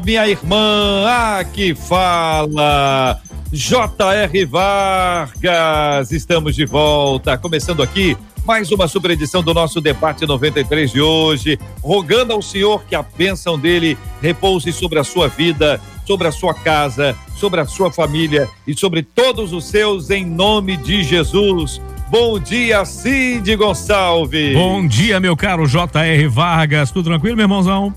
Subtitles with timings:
[0.00, 1.04] minha irmã.
[1.06, 3.20] Ah, que fala.
[3.52, 4.44] J.R.
[4.44, 6.10] Vargas.
[6.10, 7.36] Estamos de volta.
[7.38, 12.84] Começando aqui mais uma super edição do nosso debate 93 de hoje, rogando ao Senhor
[12.84, 17.64] que a bênção dele repouse sobre a sua vida, sobre a sua casa, sobre a
[17.64, 21.80] sua família e sobre todos os seus, em nome de Jesus.
[22.10, 24.54] Bom dia, Cid Gonçalves.
[24.54, 26.28] Bom dia, meu caro J.R.
[26.28, 26.90] Vargas.
[26.90, 27.94] Tudo tranquilo, meu irmãozão?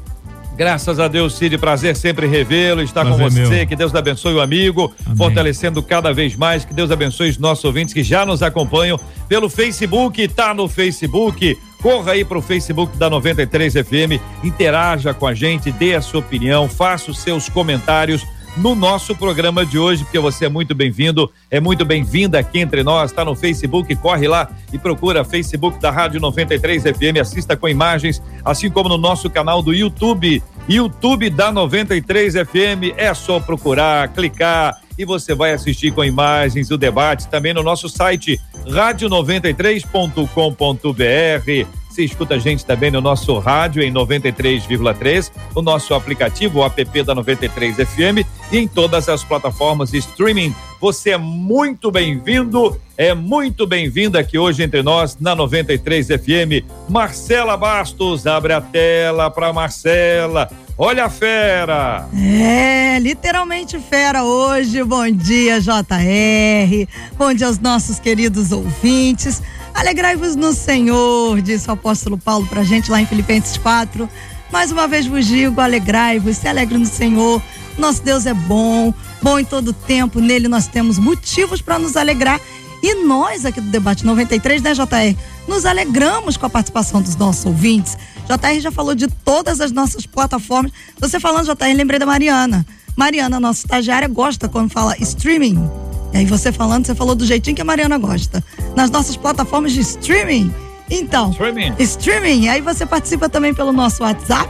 [0.58, 3.68] Graças a Deus, Cid, prazer sempre revê-lo, estar prazer com você, meu.
[3.68, 5.16] que Deus abençoe o amigo, Amém.
[5.16, 9.00] fortalecendo cada vez mais, que Deus abençoe os nossos ouvintes que já nos acompanham
[9.30, 15.28] pelo Facebook, tá no Facebook, corra aí para o Facebook da 93 FM, interaja com
[15.28, 18.26] a gente, dê a sua opinião, faça os seus comentários,
[18.58, 22.84] no nosso programa de hoje, porque você é muito bem-vindo, é muito bem-vinda aqui entre
[22.84, 27.70] nós, está no Facebook, corre lá e procura Facebook da Rádio 93 FM, assista com
[27.70, 34.10] imagens, assim como no nosso canal do YouTube, YouTube da 93 FM, é só procurar,
[34.10, 42.04] clicar e você vai assistir com imagens o debate também no nosso site rádio93.com.br você
[42.04, 47.16] escuta a gente também no nosso rádio em 93,3, o nosso aplicativo, o app da
[47.16, 50.56] 93 FM e em todas as plataformas de streaming.
[50.80, 56.66] Você é muito bem-vindo, é muito bem-vinda aqui hoje entre nós na 93 FM.
[56.88, 60.50] Marcela Bastos, abre a tela para Marcela.
[60.78, 62.08] Olha a fera!
[62.14, 64.84] É, literalmente fera hoje.
[64.84, 66.88] Bom dia, JR.
[67.18, 69.42] Bom dia aos nossos queridos ouvintes.
[69.74, 74.08] Alegrai-vos no Senhor, disse o apóstolo Paulo para a gente lá em Filipenses 4.
[74.52, 77.42] Mais uma vez vos digo, alegrai-vos, se alegre no Senhor.
[77.78, 80.20] Nosso Deus é bom, bom em todo tempo.
[80.20, 82.40] Nele nós temos motivos para nos alegrar.
[82.82, 85.18] E nós aqui do Debate 93, né, JR?
[85.48, 87.98] Nos alegramos com a participação dos nossos ouvintes.
[88.26, 90.72] JR já falou de todas as nossas plataformas.
[91.00, 92.66] Você falando, JR, lembrei da Mariana.
[92.96, 95.70] Mariana, nossa estagiária, gosta quando fala streaming
[96.14, 98.44] e aí você falando, você falou do jeitinho que a Mariana gosta.
[98.76, 100.54] Nas nossas plataformas de streaming.
[100.90, 101.74] Então, streaming.
[101.80, 102.48] streaming.
[102.48, 104.50] Aí você participa também pelo nosso WhatsApp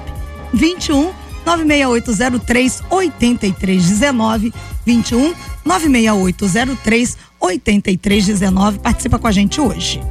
[0.53, 1.11] 21
[1.47, 4.53] 96803 8319
[4.85, 8.79] 21 96803 8319.
[8.79, 10.01] Participa com a gente hoje.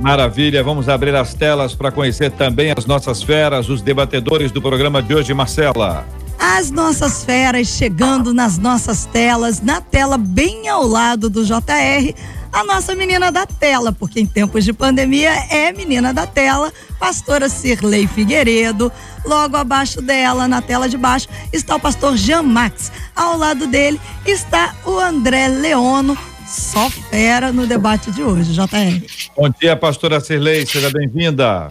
[0.00, 5.02] Maravilha, vamos abrir as telas para conhecer também as nossas feras, os debatedores do programa
[5.02, 6.06] de hoje, Marcela.
[6.38, 12.14] As nossas feras chegando nas nossas telas, na tela bem ao lado do JR,
[12.50, 17.48] a nossa menina da tela, porque em tempos de pandemia é menina da tela, pastora
[17.48, 18.90] Cirlei Figueiredo.
[19.24, 22.90] Logo abaixo dela, na tela de baixo, está o pastor Jean Max.
[23.14, 26.16] Ao lado dele está o André Leono,
[26.46, 29.30] só fera no debate de hoje, JR.
[29.36, 31.70] Bom dia, pastora Cirlei, seja bem-vinda.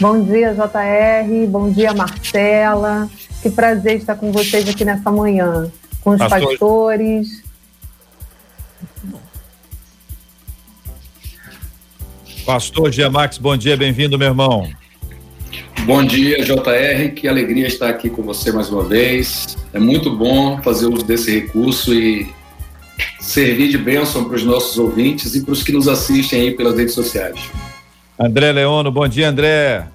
[0.00, 3.08] Bom dia, JR, bom dia, Marcela.
[3.42, 5.70] Que prazer estar com vocês aqui nessa manhã,
[6.00, 6.48] com os Pastor...
[6.48, 7.42] pastores.
[12.44, 14.70] Pastor Giamax, bom dia, bem-vindo, meu irmão.
[15.84, 19.56] Bom dia, JR, que alegria estar aqui com você mais uma vez.
[19.72, 22.28] É muito bom fazer uso desse recurso e
[23.18, 26.76] servir de bênção para os nossos ouvintes e para os que nos assistem aí pelas
[26.76, 27.50] redes sociais.
[28.18, 29.86] André Leono, bom dia, André.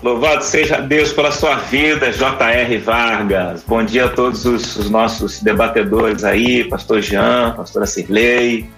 [0.00, 2.78] Louvado seja Deus pela sua vida, J.R.
[2.78, 3.64] Vargas.
[3.66, 8.70] Bom dia a todos os, os, nossos debatedores aí, Pastor Jean, Pastora Cirlei,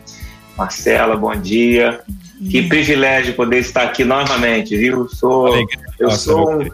[0.57, 2.01] Marcela, bom dia.
[2.49, 5.09] Que privilégio poder estar aqui novamente, viu?
[5.09, 5.55] Sou,
[5.99, 6.69] eu sou um,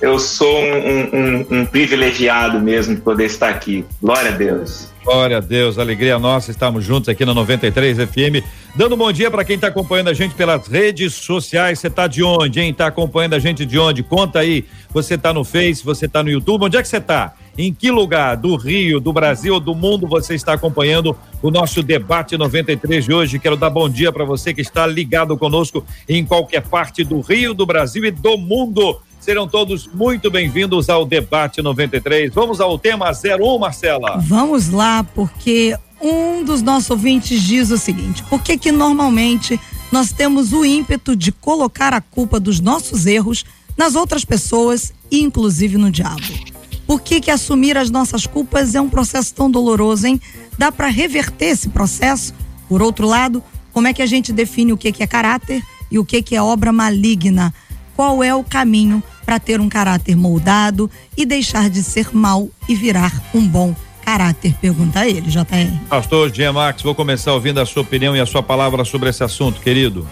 [0.00, 3.84] eu sou um, um, um privilegiado mesmo de poder estar aqui.
[4.02, 4.88] Glória a Deus.
[5.04, 8.44] Glória a Deus, alegria nossa, estamos juntos aqui na 93 FM.
[8.74, 11.78] Dando um bom dia para quem está acompanhando a gente pelas redes sociais.
[11.78, 12.70] Você está de onde, hein?
[12.70, 14.02] Está acompanhando a gente de onde?
[14.02, 14.64] Conta aí.
[14.92, 16.64] Você está no Face, você está no YouTube.
[16.64, 17.34] Onde é que você está?
[17.56, 22.36] Em que lugar do Rio, do Brasil, do mundo você está acompanhando o nosso debate
[22.36, 23.38] 93 de hoje?
[23.38, 27.54] Quero dar bom dia para você que está ligado conosco em qualquer parte do Rio,
[27.54, 29.00] do Brasil e do mundo.
[29.20, 32.34] Serão todos muito bem-vindos ao Debate 93.
[32.34, 34.18] Vamos ao tema 01, Marcela.
[34.18, 39.58] Vamos lá, porque um dos nossos ouvintes diz o seguinte: por que que normalmente
[39.92, 43.44] nós temos o ímpeto de colocar a culpa dos nossos erros
[43.76, 46.53] nas outras pessoas, inclusive no diabo?
[46.86, 50.20] Por que, que assumir as nossas culpas é um processo tão doloroso, hein?
[50.58, 52.34] Dá para reverter esse processo?
[52.68, 53.42] Por outro lado,
[53.72, 56.36] como é que a gente define o que, que é caráter e o que, que
[56.36, 57.52] é obra maligna?
[57.96, 62.74] Qual é o caminho para ter um caráter moldado e deixar de ser mal e
[62.74, 64.54] virar um bom caráter?
[64.60, 65.72] Pergunta ele, JR.
[65.88, 69.22] Pastor Jean Max, vou começar ouvindo a sua opinião e a sua palavra sobre esse
[69.22, 70.06] assunto, querido.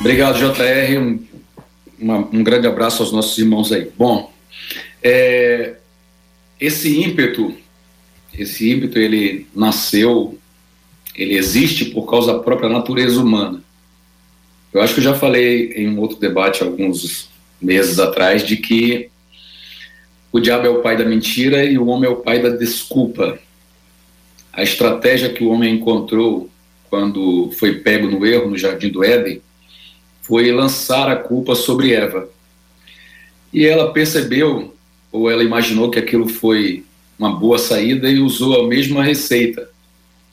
[0.00, 0.98] Obrigado, JR.
[0.98, 1.20] Um,
[1.98, 3.90] uma, um grande abraço aos nossos irmãos aí.
[3.96, 4.33] Bom,
[5.04, 5.74] é,
[6.58, 7.54] esse ímpeto,
[8.36, 10.38] esse ímpeto, ele nasceu,
[11.14, 13.62] ele existe por causa da própria natureza humana.
[14.72, 17.28] Eu acho que eu já falei em um outro debate alguns
[17.60, 19.10] meses atrás de que
[20.32, 23.38] o diabo é o pai da mentira e o homem é o pai da desculpa.
[24.52, 26.50] A estratégia que o homem encontrou
[26.90, 29.40] quando foi pego no erro no jardim do Éden
[30.22, 32.28] foi lançar a culpa sobre Eva.
[33.52, 34.73] E ela percebeu,
[35.14, 36.82] ou ela imaginou que aquilo foi
[37.16, 39.70] uma boa saída e usou a mesma receita.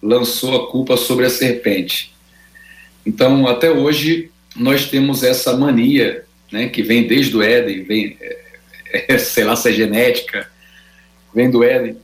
[0.01, 2.11] Lançou a culpa sobre a serpente.
[3.05, 8.17] Então, até hoje, nós temos essa mania, né, que vem desde o Éden, vem,
[8.91, 10.49] é, sei lá se é genética,
[11.31, 11.95] vem do Éden,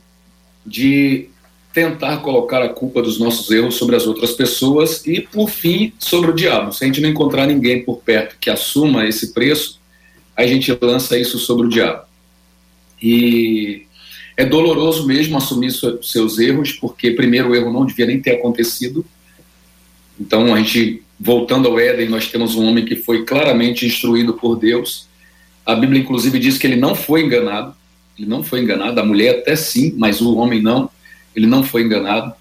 [0.64, 1.28] de
[1.74, 6.30] tentar colocar a culpa dos nossos erros sobre as outras pessoas e, por fim, sobre
[6.30, 6.72] o diabo.
[6.72, 9.80] Se a gente não encontrar ninguém por perto que assuma esse preço,
[10.36, 12.07] a gente lança isso sobre o diabo.
[13.02, 13.82] E
[14.36, 15.72] é doloroso mesmo assumir
[16.02, 19.04] seus erros, porque, primeiro, o erro não devia nem ter acontecido.
[20.20, 24.56] Então, a gente, voltando ao Éden, nós temos um homem que foi claramente instruído por
[24.56, 25.08] Deus.
[25.64, 27.74] A Bíblia, inclusive, diz que ele não foi enganado.
[28.18, 30.90] Ele não foi enganado, a mulher até sim, mas o homem não
[31.38, 32.34] ele não foi enganado.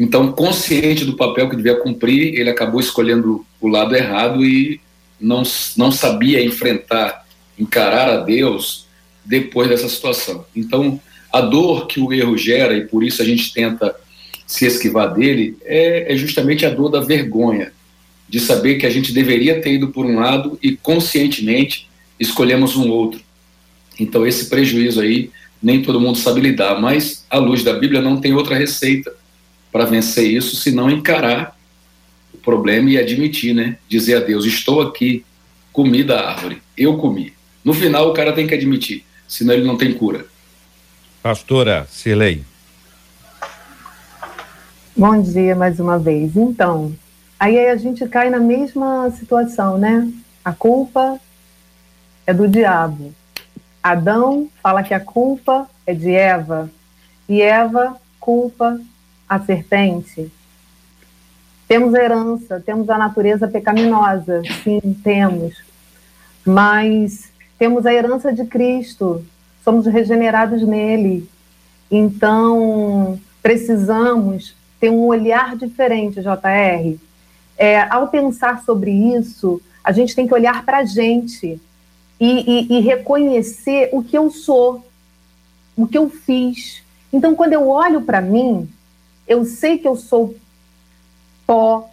[0.00, 4.80] Então, consciente do papel que devia cumprir, ele acabou escolhendo o lado errado e
[5.20, 5.42] não,
[5.76, 7.26] não sabia enfrentar,
[7.58, 8.86] encarar a Deus
[9.24, 10.44] depois dessa situação.
[10.54, 11.00] Então,
[11.32, 13.94] a dor que o erro gera, e por isso a gente tenta
[14.46, 17.72] se esquivar dele, é, é justamente a dor da vergonha,
[18.28, 21.88] de saber que a gente deveria ter ido por um lado e conscientemente
[22.18, 23.20] escolhemos um outro.
[23.98, 25.30] Então, esse prejuízo aí
[25.62, 29.14] nem todo mundo sabe lidar, mas à luz da Bíblia não tem outra receita
[29.70, 31.56] para vencer isso senão encarar
[32.34, 33.78] o problema e admitir, né?
[33.88, 35.24] Dizer a Deus: Estou aqui,
[35.72, 37.32] comi da árvore, eu comi.
[37.64, 40.26] No final, o cara tem que admitir, senão ele não tem cura.
[41.22, 42.44] Pastora Silei.
[44.94, 46.36] Bom dia mais uma vez.
[46.36, 46.94] Então,
[47.40, 50.06] aí a gente cai na mesma situação, né?
[50.44, 51.18] A culpa
[52.26, 53.14] é do diabo.
[53.82, 56.70] Adão fala que a culpa é de Eva
[57.26, 58.78] e Eva culpa
[59.26, 60.30] a serpente.
[61.66, 65.54] Temos herança, temos a natureza pecaminosa, sim, temos.
[66.44, 67.31] Mas
[67.62, 69.24] temos a herança de Cristo,
[69.62, 71.30] somos regenerados nele.
[71.88, 76.98] Então, precisamos ter um olhar diferente, JR.
[77.56, 81.60] É, ao pensar sobre isso, a gente tem que olhar para a gente
[82.18, 84.84] e, e, e reconhecer o que eu sou,
[85.76, 86.82] o que eu fiz.
[87.12, 88.68] Então, quando eu olho para mim,
[89.24, 90.34] eu sei que eu sou
[91.46, 91.88] pó,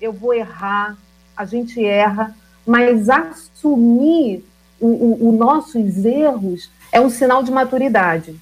[0.00, 0.96] eu vou errar,
[1.36, 4.44] a gente erra, mas assumir
[4.80, 8.34] os nossos erros é um sinal de maturidade.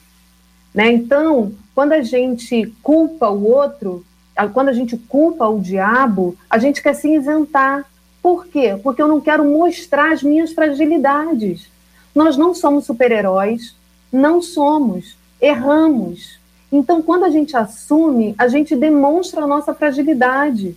[0.75, 0.93] Né?
[0.93, 4.05] Então, quando a gente culpa o outro,
[4.53, 7.85] quando a gente culpa o diabo, a gente quer se isentar.
[8.23, 8.79] Por quê?
[8.83, 11.69] Porque eu não quero mostrar as minhas fragilidades.
[12.15, 13.75] Nós não somos super-heróis,
[14.13, 16.39] não somos, erramos.
[16.71, 20.77] Então, quando a gente assume, a gente demonstra a nossa fragilidade.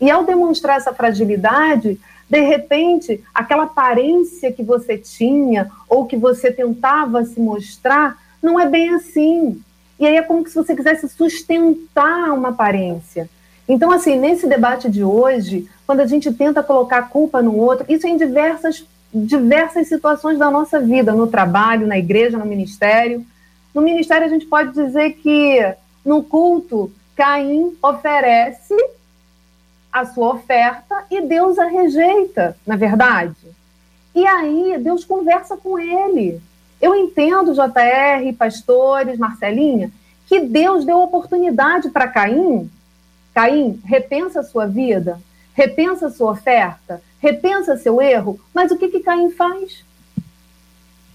[0.00, 6.50] E ao demonstrar essa fragilidade, de repente, aquela aparência que você tinha ou que você
[6.50, 9.60] tentava se mostrar, não é bem assim.
[9.98, 13.28] E aí é como se você quisesse sustentar uma aparência.
[13.68, 17.86] Então, assim, nesse debate de hoje, quando a gente tenta colocar a culpa no outro,
[17.88, 23.24] isso em diversas, diversas situações da nossa vida, no trabalho, na igreja, no ministério.
[23.74, 28.74] No ministério, a gente pode dizer que no culto, Caim oferece
[29.94, 33.36] a sua oferta e Deus a rejeita, na é verdade.
[34.14, 36.40] E aí, Deus conversa com ele.
[36.82, 39.90] Eu entendo, JR, pastores, Marcelinha,
[40.26, 42.70] que Deus deu oportunidade para Caim
[43.34, 45.20] Caim, repensa a sua vida,
[45.54, 49.84] repensa a sua oferta, repensa seu erro, mas o que, que Caim faz?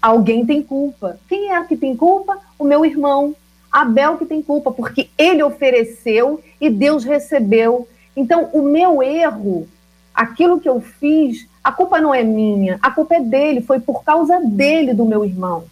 [0.02, 1.18] Alguém tem culpa.
[1.26, 2.38] Quem é que tem culpa?
[2.58, 3.34] O meu irmão.
[3.72, 7.88] Abel que tem culpa, porque ele ofereceu e Deus recebeu.
[8.16, 9.68] Então, o meu erro,
[10.14, 14.02] aquilo que eu fiz, a culpa não é minha, a culpa é dele, foi por
[14.02, 15.64] causa dele, do meu irmão.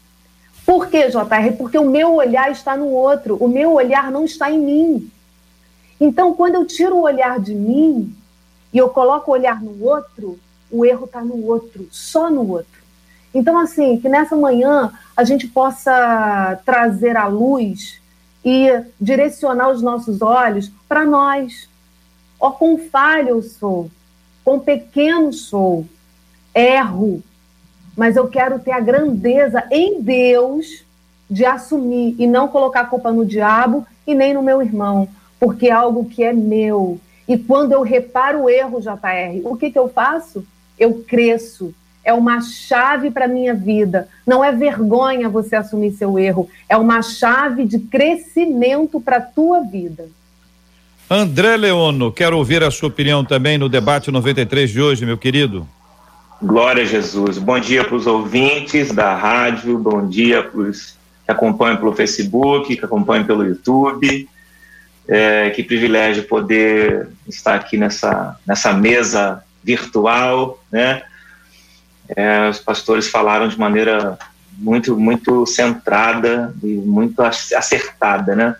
[0.65, 1.57] Por quê, JR?
[1.57, 5.11] Porque o meu olhar está no outro, o meu olhar não está em mim.
[6.01, 8.15] Então, quando eu tiro o olhar de mim
[8.73, 10.39] e eu coloco o olhar no outro,
[10.71, 12.79] o erro está no outro, só no outro.
[13.35, 18.01] Então, assim, que nessa manhã a gente possa trazer a luz
[18.45, 18.69] e
[19.01, 21.69] direcionar os nossos olhos para nós.
[22.41, 23.91] Ó, quão falho eu sou,
[24.45, 25.85] quão pequeno sou,
[26.55, 27.23] erro,
[27.97, 30.85] mas eu quero ter a grandeza em Deus
[31.29, 35.69] de assumir e não colocar a culpa no diabo e nem no meu irmão, porque
[35.69, 37.01] é algo que é meu.
[37.27, 40.47] E quando eu reparo o erro, JR, o que, que eu faço?
[40.79, 41.75] Eu cresço.
[42.03, 44.09] É uma chave para a minha vida.
[44.27, 46.49] Não é vergonha você assumir seu erro.
[46.67, 50.09] É uma chave de crescimento para a tua vida.
[51.11, 55.67] André Leono, quero ouvir a sua opinião também no debate 93 de hoje, meu querido.
[56.43, 57.39] Glória a Jesus.
[57.39, 62.77] Bom dia para os ouvintes da rádio, bom dia para os que acompanham pelo Facebook,
[62.77, 64.29] que acompanham pelo YouTube.
[65.09, 71.03] É, que privilégio poder estar aqui nessa, nessa mesa virtual, né?
[72.15, 74.19] É, os pastores falaram de maneira
[74.59, 78.55] muito, muito centrada e muito acertada, né?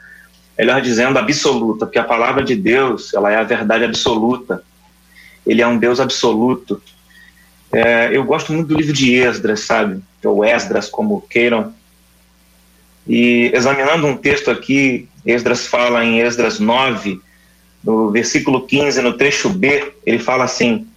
[0.59, 4.63] Melhor dizendo, absoluta, porque a palavra de Deus, ela é a verdade absoluta.
[5.47, 6.83] Ele é um Deus absoluto.
[7.73, 10.03] É, eu gosto muito do livro de Esdras, sabe?
[10.25, 11.73] Ou Esdras, como queiram.
[13.07, 17.21] E examinando um texto aqui, Esdras fala em Esdras 9,
[17.85, 20.89] no versículo 15, no trecho B, ele fala assim: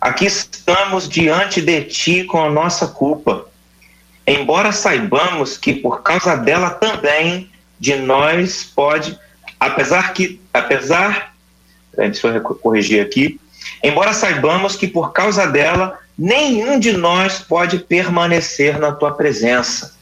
[0.00, 3.46] Aqui estamos diante de ti com a nossa culpa,
[4.26, 9.18] embora saibamos que por causa dela também de nós pode,
[9.58, 11.34] apesar que, apesar,
[11.96, 13.40] deixa eu corrigir aqui,
[13.82, 19.96] Embora saibamos que por causa dela nenhum de nós pode permanecer na tua presença.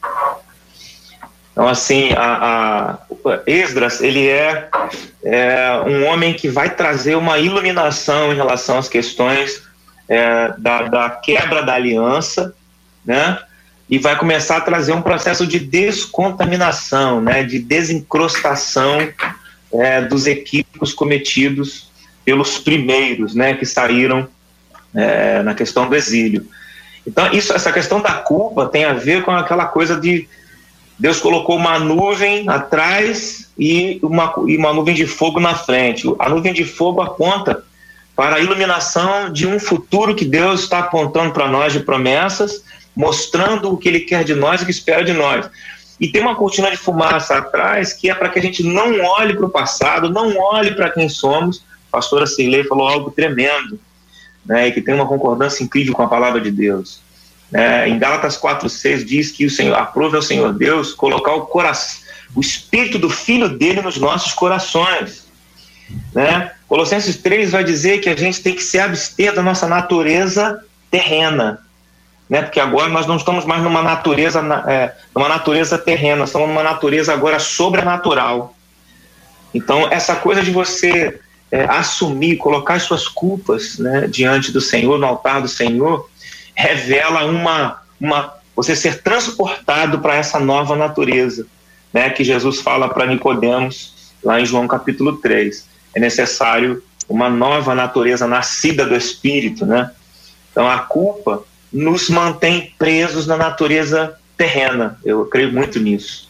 [1.51, 4.69] Então, assim, a, a Esdras, ele é,
[5.23, 9.63] é, um homem que vai trazer uma iluminação em relação às questões
[10.07, 12.53] é, da, da, quebra da aliança,
[13.03, 13.39] né?
[13.89, 17.43] E vai começar a trazer um processo de descontaminação, né?
[17.43, 19.07] De desencrostação
[19.73, 21.87] é, dos equívocos cometidos
[22.25, 24.27] pelos primeiros, né, que saíram
[24.93, 26.45] é, na questão do exílio.
[27.05, 30.27] Então, isso, essa questão da culpa tem a ver com aquela coisa de
[30.99, 36.07] Deus colocou uma nuvem atrás e uma, e uma nuvem de fogo na frente.
[36.17, 37.63] A nuvem de fogo aponta
[38.15, 42.63] para a iluminação de um futuro que Deus está apontando para nós de promessas,
[42.97, 45.47] mostrando o que Ele quer de nós e o que espera de nós.
[45.99, 49.35] E tem uma cortina de fumaça atrás que é para que a gente não olhe
[49.35, 53.79] para o passado, não olhe para quem somos, a pastora Cirlei falou algo tremendo,
[54.45, 56.99] né, e que tem uma concordância incrível com a palavra de Deus.
[57.53, 62.01] É, em Gálatas 4,6 diz que o Senhor aprova ao Senhor Deus colocar o coração,
[62.35, 65.27] o espírito do Filho dele nos nossos corações.
[66.13, 66.51] Né?
[66.67, 70.61] Colossenses 3 vai dizer que a gente tem que se abster da nossa natureza
[70.91, 71.61] terrena,
[72.29, 72.41] né?
[72.41, 77.13] Porque agora nós não estamos mais numa natureza, é, numa natureza terrena, estamos numa natureza
[77.13, 78.55] agora sobrenatural.
[79.53, 81.19] Então essa coisa de você
[81.51, 86.09] é, assumir, colocar as suas culpas né, diante do Senhor, no altar do Senhor,
[86.53, 91.45] revela uma, uma você ser transportado para essa nova natureza,
[91.93, 95.67] né, que Jesus fala para Nicodemos lá em João capítulo 3.
[95.95, 99.89] É necessário uma nova natureza nascida do Espírito, né?
[100.51, 101.43] Então a culpa
[101.77, 104.99] nos mantém presos na natureza terrena.
[105.05, 106.27] Eu creio muito nisso.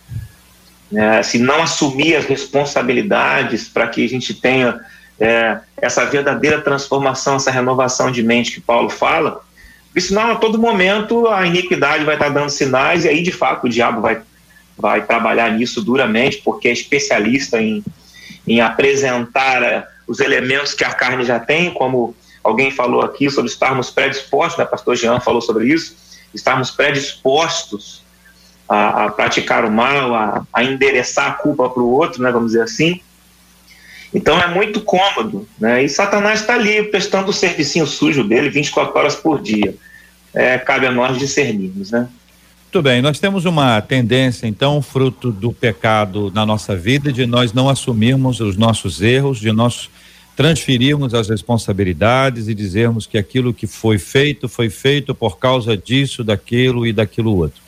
[0.94, 4.80] É, se não assumir as responsabilidades para que a gente tenha
[5.20, 9.42] é, essa verdadeira transformação, essa renovação de mente que Paulo fala,
[9.86, 13.66] porque senão a todo momento a iniquidade vai estar dando sinais e aí de fato
[13.66, 14.22] o diabo vai,
[14.78, 17.84] vai trabalhar nisso duramente, porque é especialista em,
[18.46, 22.14] em apresentar é, os elementos que a carne já tem, como
[22.48, 25.96] alguém falou aqui sobre estarmos predispostos, né, pastor Jean falou sobre isso,
[26.34, 28.04] estarmos predispostos
[28.68, 32.52] a, a praticar o mal, a, a endereçar a culpa para o outro, né, vamos
[32.52, 33.02] dizer assim,
[34.14, 35.84] então é muito cômodo, né?
[35.84, 39.76] E Satanás está ali prestando o servicinho sujo dele 24 horas por dia.
[40.34, 42.08] É, cabe a nós discernirmos, né?
[42.64, 47.54] Muito bem, nós temos uma tendência, então, fruto do pecado na nossa vida, de nós
[47.54, 49.90] não assumirmos os nossos erros, de nós
[50.38, 56.24] transferirmos as responsabilidades e dizermos que aquilo que foi feito foi feito por causa disso,
[56.24, 57.60] daquilo e daquilo outro.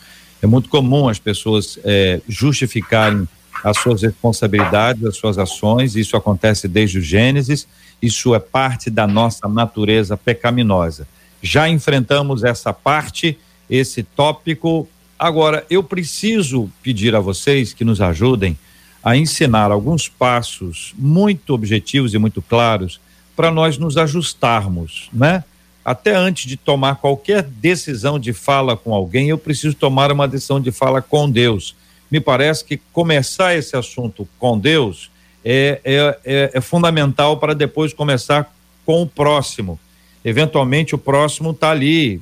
[0.42, 3.28] É muito comum as pessoas é, justificarem
[3.64, 5.96] as suas responsabilidades, as suas ações.
[5.96, 7.68] Isso acontece desde o Gênesis.
[8.02, 11.06] Isso é parte da nossa natureza pecaminosa.
[11.42, 13.38] Já enfrentamos essa parte,
[13.70, 14.88] esse tópico
[15.20, 18.58] Agora, eu preciso pedir a vocês que nos ajudem
[19.04, 23.00] a ensinar alguns passos muito objetivos e muito claros
[23.36, 25.44] para nós nos ajustarmos, né?
[25.84, 30.60] Até antes de tomar qualquer decisão de fala com alguém, eu preciso tomar uma decisão
[30.60, 31.76] de fala com Deus.
[32.12, 35.10] Me parece que começar esse assunto com Deus
[35.44, 38.54] é, é, é, é fundamental para depois começar
[38.86, 39.80] com o próximo.
[40.24, 42.22] Eventualmente, o próximo está ali,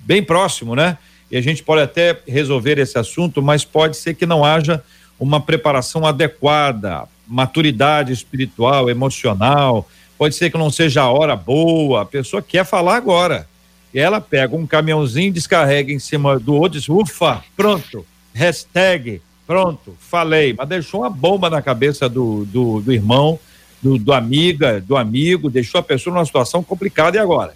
[0.00, 0.98] bem próximo, né?
[1.30, 4.82] E a gente pode até resolver esse assunto, mas pode ser que não haja
[5.18, 9.88] uma preparação adequada, maturidade espiritual, emocional.
[10.18, 13.46] Pode ser que não seja a hora boa, a pessoa quer falar agora.
[13.92, 18.04] E ela pega um caminhãozinho, descarrega em cima do outro diz: ufa, pronto,
[18.34, 20.54] hashtag, pronto, falei.
[20.56, 23.38] Mas deixou uma bomba na cabeça do, do, do irmão,
[23.82, 27.16] do, do amiga, do amigo, deixou a pessoa numa situação complicada.
[27.16, 27.54] E agora?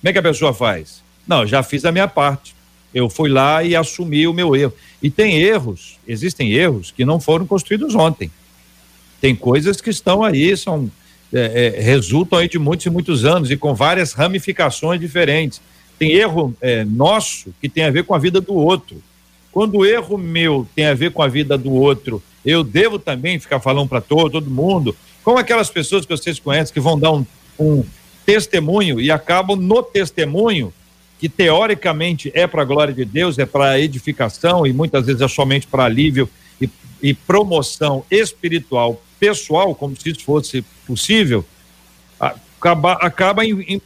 [0.00, 1.02] Como é que a pessoa faz?
[1.26, 2.54] Não, já fiz a minha parte.
[2.94, 4.72] Eu fui lá e assumi o meu erro.
[5.02, 8.30] E tem erros, existem erros que não foram construídos ontem.
[9.20, 10.90] Tem coisas que estão aí, são
[11.32, 15.60] é, é, resultam aí de muitos e muitos anos e com várias ramificações diferentes.
[15.98, 19.00] Tem erro é, nosso que tem a ver com a vida do outro.
[19.52, 23.38] Quando o erro meu tem a ver com a vida do outro, eu devo também
[23.38, 27.12] ficar falando para todo, todo mundo, como aquelas pessoas que vocês conhecem que vão dar
[27.12, 27.24] um,
[27.58, 27.84] um
[28.24, 30.72] testemunho e acabam no testemunho
[31.20, 35.28] que teoricamente é para a glória de Deus, é para edificação e muitas vezes é
[35.28, 36.26] somente para alívio
[36.58, 36.68] e,
[37.02, 41.44] e, promoção espiritual pessoal, como se isso fosse possível,
[42.18, 43.42] acaba, acaba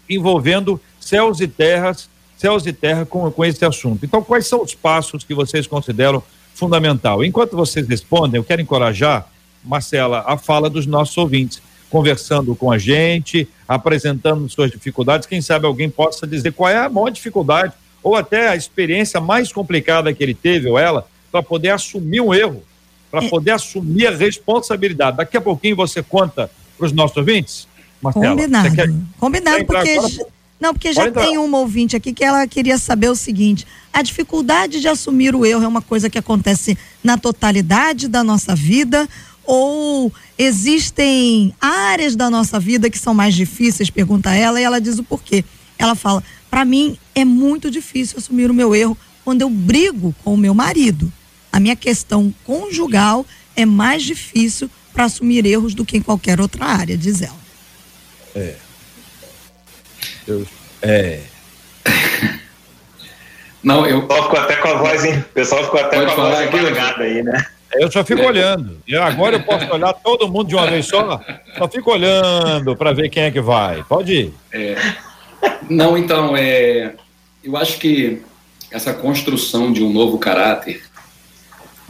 [0.08, 4.04] envolvendo céus e terras, céus e terra com, com esse assunto.
[4.04, 6.22] Então, quais são os passos que vocês consideram
[6.54, 7.24] fundamental?
[7.24, 9.28] Enquanto vocês respondem, eu quero encorajar,
[9.64, 11.60] Marcela, a fala dos nossos ouvintes
[11.90, 15.26] conversando com a gente, apresentando suas dificuldades.
[15.26, 19.52] Quem sabe alguém possa dizer qual é a maior dificuldade ou até a experiência mais
[19.52, 22.62] complicada que ele teve ou ela para poder assumir um erro,
[23.10, 23.28] para é.
[23.28, 25.16] poder assumir a responsabilidade.
[25.16, 27.66] Daqui a pouquinho você conta para os nossos ouvintes,
[28.00, 28.28] Marcela.
[28.28, 28.74] Combinado.
[28.74, 28.92] Quer...
[29.18, 29.90] Combinado, porque.
[29.90, 30.34] Agora?
[30.60, 34.80] Não, porque já tem uma ouvinte aqui que ela queria saber o seguinte: a dificuldade
[34.80, 39.08] de assumir o erro é uma coisa que acontece na totalidade da nossa vida
[39.46, 43.90] ou existem áreas da nossa vida que são mais difíceis?
[43.90, 45.44] Pergunta ela e ela diz o porquê.
[45.78, 50.34] Ela fala: para mim é muito difícil assumir o meu erro quando eu brigo com
[50.34, 51.12] o meu marido.
[51.52, 53.24] A minha questão conjugal
[53.56, 57.44] é mais difícil para assumir erros do que em qualquer outra área, diz ela.
[58.34, 58.56] É.
[60.26, 60.46] Eu,
[60.82, 61.20] é.
[63.62, 64.00] Não, eu.
[64.00, 65.18] O pessoal ficou até com a voz, hein?
[65.18, 67.46] O pessoal ficou até Pode com a voz apagada aí, né?
[67.74, 68.78] Eu só fico olhando.
[68.86, 71.20] E agora eu posso olhar todo mundo de uma vez só.
[71.58, 73.82] Só fico olhando para ver quem é que vai.
[73.84, 74.34] Pode ir.
[74.52, 74.76] É,
[75.68, 76.94] não, então, é,
[77.42, 78.22] eu acho que
[78.70, 80.82] essa construção de um novo caráter,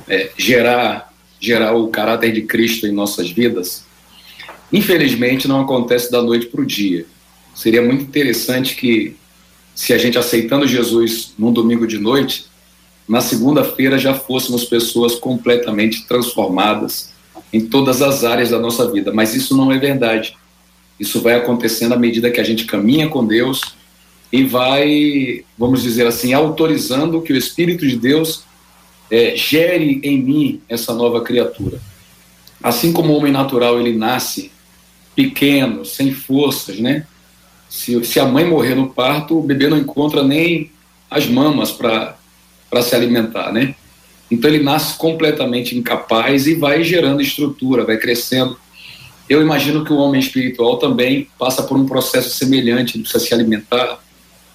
[0.09, 3.85] é, gerar, gerar o caráter de Cristo em nossas vidas,
[4.73, 7.07] infelizmente não acontece da noite para o dia.
[7.55, 9.17] Seria muito interessante que,
[9.75, 12.47] se a gente aceitando Jesus num domingo de noite,
[13.09, 17.13] na segunda-feira já fôssemos pessoas completamente transformadas
[17.53, 19.13] em todas as áreas da nossa vida.
[19.13, 20.37] Mas isso não é verdade.
[20.99, 23.61] Isso vai acontecendo à medida que a gente caminha com Deus
[24.33, 28.45] e vai, vamos dizer assim, autorizando que o Espírito de Deus
[29.11, 31.81] é, gere em mim essa nova criatura.
[32.63, 34.51] Assim como o homem natural ele nasce
[35.15, 37.07] pequeno, sem forças, né?
[37.69, 40.71] Se, se a mãe morrer no parto, o bebê não encontra nem
[41.11, 42.17] as mamas para
[42.75, 43.77] para se alimentar, né?
[44.29, 48.59] Então ele nasce completamente incapaz e vai gerando estrutura, vai crescendo.
[49.29, 53.33] Eu imagino que o homem espiritual também passa por um processo semelhante, ele precisa se
[53.33, 54.03] alimentar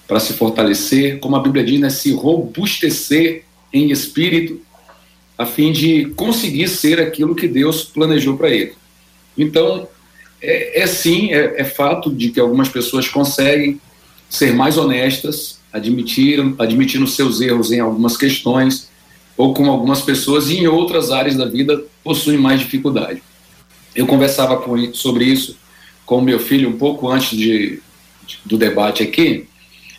[0.05, 4.59] para se fortalecer, como a Bíblia diz, né, se robustecer em espírito,
[5.37, 8.73] a fim de conseguir ser aquilo que Deus planejou para ele.
[9.37, 9.87] Então,
[10.41, 13.79] é, é sim, é, é fato de que algumas pessoas conseguem
[14.29, 18.89] ser mais honestas, admitiram, admitindo seus erros em algumas questões,
[19.37, 23.23] ou com algumas pessoas, e em outras áreas da vida possuem mais dificuldade.
[23.95, 25.57] Eu conversava com, sobre isso
[26.05, 27.81] com meu filho um pouco antes de,
[28.25, 29.47] de do debate aqui,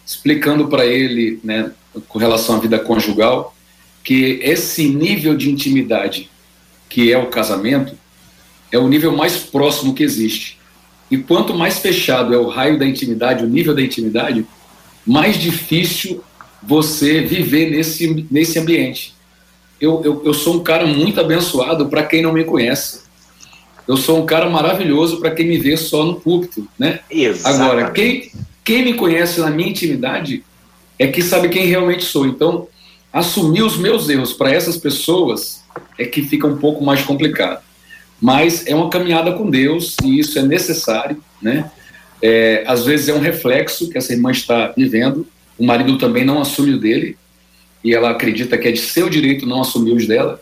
[0.05, 1.71] explicando para ele, né,
[2.09, 3.55] com relação à vida conjugal,
[4.03, 6.29] que esse nível de intimidade
[6.89, 7.97] que é o casamento
[8.73, 10.59] é o nível mais próximo que existe.
[11.11, 14.47] E quanto mais fechado é o raio da intimidade, o nível da intimidade,
[15.07, 16.23] mais difícil
[16.63, 19.15] você viver nesse, nesse ambiente.
[19.81, 23.01] Eu, eu, eu sou um cara muito abençoado para quem não me conhece.
[23.89, 27.01] Eu sou um cara maravilhoso para quem me vê só no púlpito, né?
[27.11, 27.63] Exatamente.
[27.63, 28.31] Agora, quem,
[28.63, 30.45] quem me conhece na minha intimidade
[30.99, 32.27] é que sabe quem realmente sou.
[32.27, 32.69] Então,
[33.13, 35.65] assumir os meus erros para essas pessoas
[35.99, 37.63] é que fica um pouco mais complicado.
[38.21, 41.71] Mas é uma caminhada com Deus e isso é necessário, né?
[42.23, 45.27] É, às vezes é um reflexo que essa irmã está vivendo.
[45.59, 47.17] O marido também não assume o dele
[47.83, 50.41] e ela acredita que é de seu direito não assumir os dela.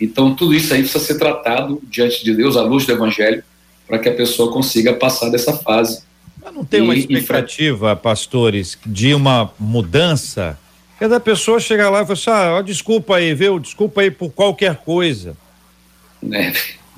[0.00, 3.42] Então tudo isso aí precisa ser tratado diante de Deus à luz do Evangelho
[3.86, 6.02] para que a pessoa consiga passar dessa fase.
[6.42, 7.96] Mas não tem uma expectativa, e...
[7.96, 10.58] pastores, de uma mudança?
[10.98, 13.58] Cada pessoa chega lá e fala assim: ah, desculpa aí, viu?
[13.58, 15.36] Desculpa aí por qualquer coisa.
[16.32, 16.52] É.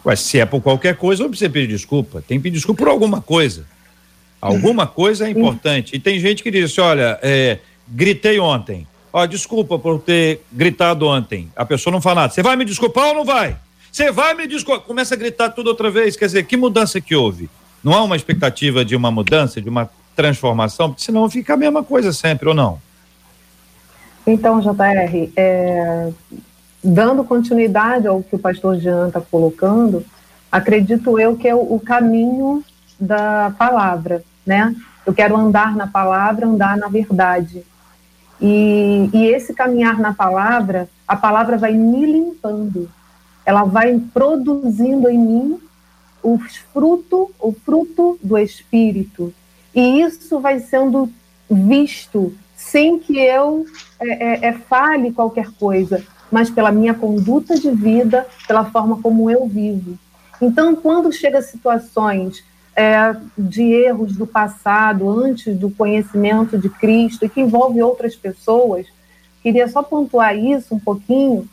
[0.05, 2.23] Ué, se é por qualquer coisa, não precisa pedir desculpa.
[2.27, 3.65] Tem que pedir desculpa por alguma coisa.
[4.43, 5.95] Alguma coisa é importante.
[5.95, 8.87] E tem gente que diz assim, olha, é, gritei ontem.
[9.13, 11.49] Ó, desculpa por ter gritado ontem.
[11.55, 12.33] A pessoa não fala nada.
[12.33, 13.57] Você vai me desculpar ou não vai?
[13.91, 14.85] Você vai me desculpar.
[14.85, 16.17] Começa a gritar tudo outra vez.
[16.17, 17.49] Quer dizer, que mudança que houve?
[17.85, 21.83] Não há uma expectativa de uma mudança, de uma transformação, porque senão fica a mesma
[21.83, 22.79] coisa sempre, ou não?
[24.27, 26.11] Então, JR, é,
[26.83, 30.05] dando continuidade ao que o pastor Jean está colocando,
[30.51, 32.65] acredito eu que é o, o, caminho
[32.99, 34.75] da palavra, né?
[35.05, 37.65] Eu quero andar na palavra, andar na verdade.
[38.41, 42.91] E, e esse caminhar na palavra, a palavra vai me limpando,
[43.45, 45.61] ela vai produzindo em mim
[46.23, 46.39] o
[46.73, 49.33] fruto, o fruto do Espírito.
[49.75, 51.11] E isso vai sendo
[51.51, 53.67] visto sem que eu
[54.01, 59.31] é, é, é, fale qualquer coisa, mas pela minha conduta de vida, pela forma como
[59.31, 59.99] eu vivo.
[60.41, 67.29] Então, quando chega situações é, de erros do passado, antes do conhecimento de Cristo, e
[67.29, 68.87] que envolve outras pessoas,
[69.43, 71.49] queria só pontuar isso um pouquinho,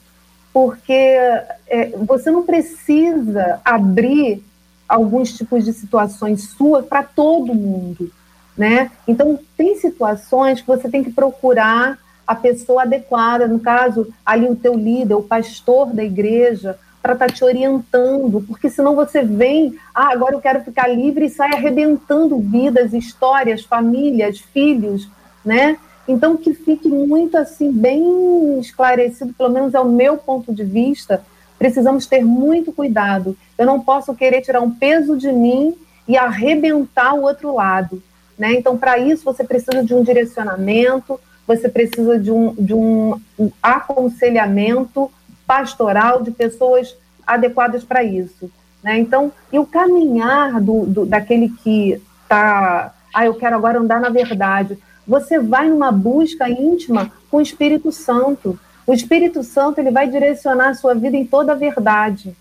[0.54, 4.44] porque é, você não precisa abrir
[4.88, 8.12] alguns tipos de situações suas para todo mundo,
[8.58, 8.90] né?
[9.08, 14.56] Então, tem situações que você tem que procurar a pessoa adequada, no caso, ali o
[14.56, 19.76] teu líder, o pastor da igreja, para estar tá te orientando, porque senão você vem,
[19.96, 25.08] ah, agora eu quero ficar livre e sai arrebentando vidas, histórias, famílias, filhos,
[25.44, 25.78] né?
[26.08, 31.24] Então que fique muito assim bem esclarecido, pelo menos é o meu ponto de vista.
[31.58, 33.38] Precisamos ter muito cuidado.
[33.58, 35.76] Eu não posso querer tirar um peso de mim
[36.08, 38.02] e arrebentar o outro lado,
[38.38, 38.54] né?
[38.54, 43.20] Então para isso você precisa de um direcionamento, você precisa de um, de um
[43.62, 45.12] aconselhamento
[45.50, 48.52] pastoral de pessoas adequadas para isso.
[48.84, 49.00] Né?
[49.00, 54.10] Então, e o caminhar do, do daquele que está, ah, eu quero agora andar na
[54.10, 58.60] verdade, você vai numa busca íntima com o Espírito Santo.
[58.86, 62.36] O Espírito Santo ele vai direcionar a sua vida em toda a verdade.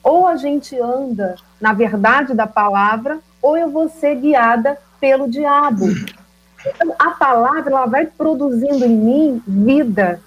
[0.00, 5.86] Ou a gente anda na verdade da palavra, ou eu vou ser guiada pelo diabo.
[6.64, 10.20] Então, a palavra ela vai produzindo em mim vida.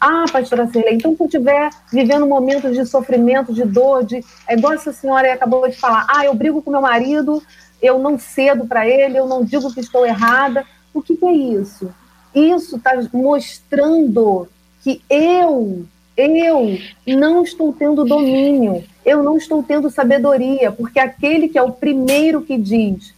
[0.00, 4.24] Ah, pastora Cirlei, então se eu estiver vivendo momentos de sofrimento, de dor, de.
[4.46, 7.42] É igual essa senhora acabou de falar, ah, eu brigo com meu marido,
[7.82, 10.64] eu não cedo para ele, eu não digo que estou errada.
[10.94, 11.92] O que, que é isso?
[12.34, 14.48] Isso está mostrando
[14.82, 15.84] que eu,
[16.16, 21.72] eu não estou tendo domínio, eu não estou tendo sabedoria, porque aquele que é o
[21.72, 23.12] primeiro que diz,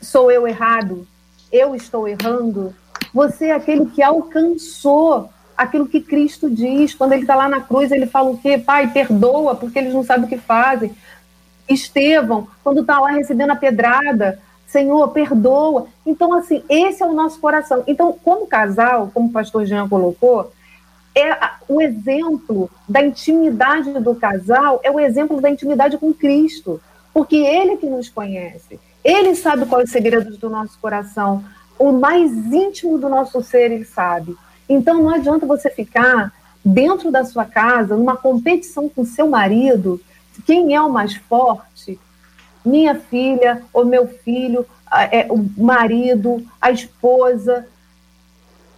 [0.00, 1.06] sou eu errado,
[1.52, 2.74] eu estou errando,
[3.14, 6.94] você é aquele que alcançou aquilo que Cristo diz.
[6.94, 8.58] Quando ele está lá na cruz, ele fala o quê?
[8.58, 10.94] Pai, perdoa, porque eles não sabem o que fazem.
[11.68, 15.86] Estevão, quando está lá recebendo a pedrada, Senhor, perdoa.
[16.04, 17.82] Então, assim, esse é o nosso coração.
[17.86, 20.52] Então, como casal, como o pastor Jean colocou,
[21.14, 21.30] é
[21.68, 26.80] o exemplo da intimidade do casal, é o exemplo da intimidade com Cristo.
[27.12, 28.78] Porque Ele que nos conhece.
[29.02, 31.44] Ele sabe qual é o segredo do nosso coração.
[31.78, 34.36] O mais íntimo do nosso ser, ele sabe.
[34.68, 36.32] Então não adianta você ficar
[36.64, 40.00] dentro da sua casa, numa competição com seu marido,
[40.44, 41.98] quem é o mais forte?
[42.64, 47.66] Minha filha ou meu filho, é, o marido, a esposa.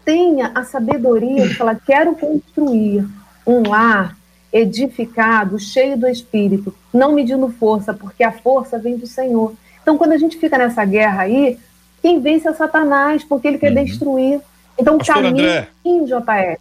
[0.05, 3.07] Tenha a sabedoria de falar: quero construir
[3.47, 4.17] um lar
[4.53, 9.55] edificado, cheio do Espírito, não medindo força, porque a força vem do Senhor.
[9.83, 11.59] Então, quando a gente fica nessa guerra aí,
[12.01, 13.85] quem vence é Satanás, porque ele quer uhum.
[13.85, 14.41] destruir.
[14.79, 16.59] Então, o caminho em JR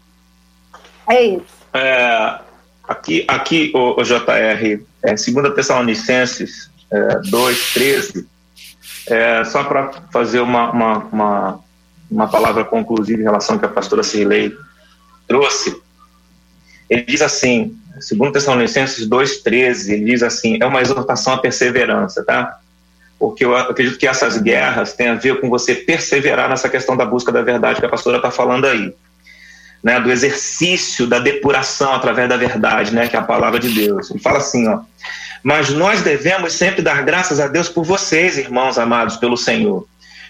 [1.07, 1.45] é isso.
[1.73, 2.39] É,
[2.87, 8.27] aqui, aqui o, o JR, é, 2 Tessalonicenses é, 2, 13,
[9.07, 11.59] é, só para fazer uma, uma, uma,
[12.09, 14.53] uma, palavra conclusiva em relação ao que a pastora Cirlei
[15.27, 15.81] trouxe,
[16.89, 17.77] ele diz assim,
[18.11, 22.59] 2 Tessalonicenses 2, 13, ele diz assim, é uma exortação à perseverança, tá?
[23.19, 27.05] Porque eu acredito que essas guerras têm a ver com você perseverar nessa questão da
[27.05, 28.93] busca da verdade que a pastora está falando aí.
[29.83, 34.09] né, do exercício da depuração através da verdade, né, que é a palavra de Deus.
[34.09, 34.79] Ele fala assim, ó:
[35.43, 39.87] "Mas nós devemos sempre dar graças a Deus por vocês, irmãos amados pelo Senhor,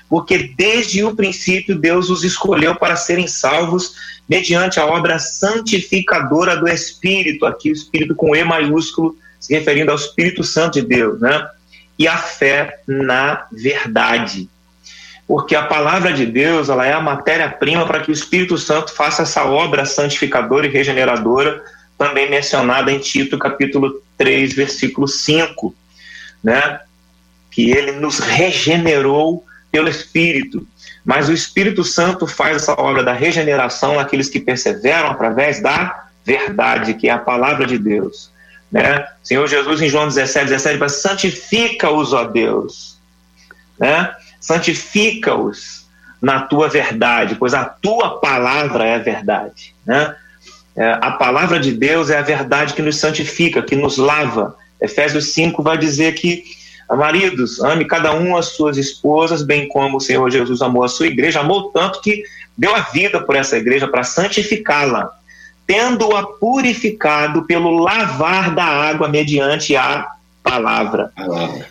[0.10, 3.94] porque desde o princípio Deus os escolheu para serem salvos
[4.30, 9.98] mediante a obra santificadora do Espírito, aqui o Espírito com E maiúsculo, se referindo ao
[9.98, 11.48] Espírito Santo de Deus, né?
[11.98, 14.50] E a fé na verdade."
[15.28, 19.24] porque a palavra de Deus ela é a matéria-prima para que o Espírito Santo faça
[19.24, 21.62] essa obra santificadora e regeneradora,
[21.98, 25.76] também mencionada em Tito, capítulo 3, versículo 5,
[26.42, 26.80] né?
[27.52, 30.66] que ele nos regenerou pelo Espírito.
[31.04, 36.94] Mas o Espírito Santo faz essa obra da regeneração naqueles que perseveram através da verdade,
[36.94, 38.30] que é a palavra de Deus.
[38.72, 39.08] Né?
[39.24, 42.98] Senhor Jesus, em João 17, 17, vai santifica-os, ó Deus.
[43.80, 44.14] Né?
[44.48, 45.86] santifica-os
[46.22, 49.76] na tua verdade, pois a tua palavra é a verdade.
[49.86, 50.16] Né?
[50.76, 54.56] É, a palavra de Deus é a verdade que nos santifica, que nos lava.
[54.82, 56.44] Efésios 5 vai dizer que,
[56.90, 61.08] maridos, ame cada um as suas esposas, bem como o Senhor Jesus amou a sua
[61.08, 62.24] igreja, amou tanto que
[62.58, 65.12] deu a vida por essa igreja para santificá-la,
[65.68, 70.08] tendo-a purificado pelo lavar da água mediante a
[70.42, 71.12] palavra.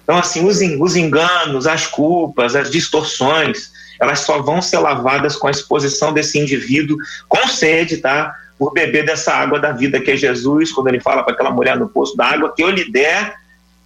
[0.03, 5.49] Então, assim, os, os enganos, as culpas, as distorções, elas só vão ser lavadas com
[5.49, 8.35] a exposição desse indivíduo com sede, tá?
[8.59, 11.79] Por beber dessa água da vida que é Jesus, quando ele fala para aquela mulher
[11.79, 13.35] no poço da água, que eu lhe der,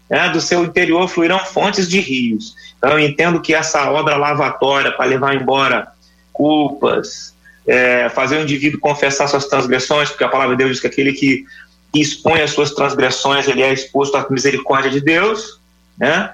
[0.08, 2.56] né, do seu interior fluirão fontes de rios.
[2.76, 5.86] Então, eu entendo que essa obra lavatória para levar embora
[6.32, 7.32] culpas,
[7.70, 11.12] é, fazer o indivíduo confessar suas transgressões, porque a palavra de Deus diz que aquele
[11.12, 11.44] que
[11.94, 15.60] expõe as suas transgressões, ele é exposto à misericórdia de Deus,
[15.96, 16.32] né?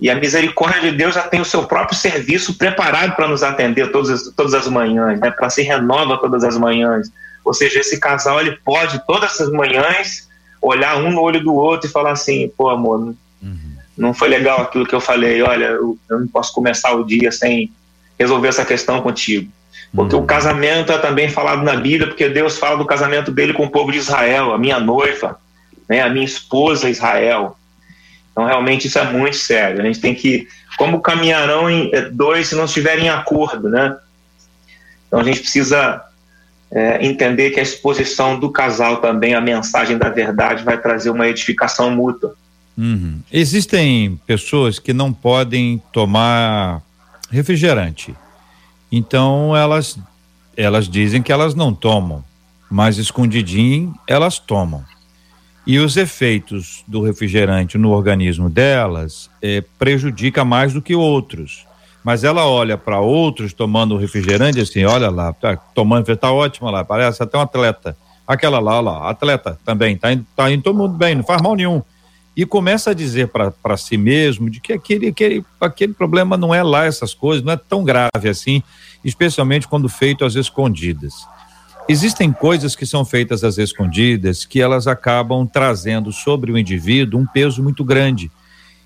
[0.00, 3.92] E a misericórdia de Deus já tem o seu próprio serviço preparado para nos atender
[3.92, 5.30] todas as, todas as manhãs, né?
[5.30, 7.12] Para se renova todas as manhãs.
[7.44, 10.28] Ou seja, esse casal ele pode todas as manhãs
[10.60, 13.76] olhar um no olho do outro e falar assim, pô, amor, uhum.
[13.96, 15.42] não foi legal aquilo que eu falei.
[15.42, 17.70] Olha, eu, eu não posso começar o dia sem
[18.18, 19.48] resolver essa questão contigo.
[19.94, 20.22] Porque uhum.
[20.22, 23.70] o casamento é também falado na Bíblia, porque Deus fala do casamento dele com o
[23.70, 25.38] povo de Israel, a minha noiva,
[25.88, 27.56] né, a minha esposa Israel.
[28.30, 29.80] Então, realmente, isso é muito sério.
[29.80, 30.48] A gente tem que.
[30.78, 33.94] Como caminharão em é, dois se não estiverem em acordo, né?
[35.06, 36.02] Então, a gente precisa
[36.70, 41.28] é, entender que a exposição do casal também, a mensagem da verdade, vai trazer uma
[41.28, 42.34] edificação mútua.
[42.78, 43.20] Uhum.
[43.30, 46.80] Existem pessoas que não podem tomar
[47.30, 48.14] refrigerante.
[48.92, 49.98] Então elas
[50.54, 52.22] elas dizem que elas não tomam,
[52.70, 54.84] mas escondidinho elas tomam.
[55.66, 61.64] E os efeitos do refrigerante no organismo delas é, prejudica mais do que outros.
[62.04, 66.84] Mas ela olha para outros tomando refrigerante assim, olha lá, tá tomando, tá ótima lá,
[66.84, 67.96] parece até um atleta.
[68.26, 71.82] Aquela lá, lá, atleta também, tá tá indo todo mundo bem, não faz mal nenhum
[72.36, 76.62] e começa a dizer para si mesmo de que aquele, aquele, aquele problema não é
[76.62, 78.62] lá essas coisas, não é tão grave assim,
[79.04, 81.26] especialmente quando feito às escondidas.
[81.88, 87.26] Existem coisas que são feitas às escondidas que elas acabam trazendo sobre o indivíduo um
[87.26, 88.30] peso muito grande.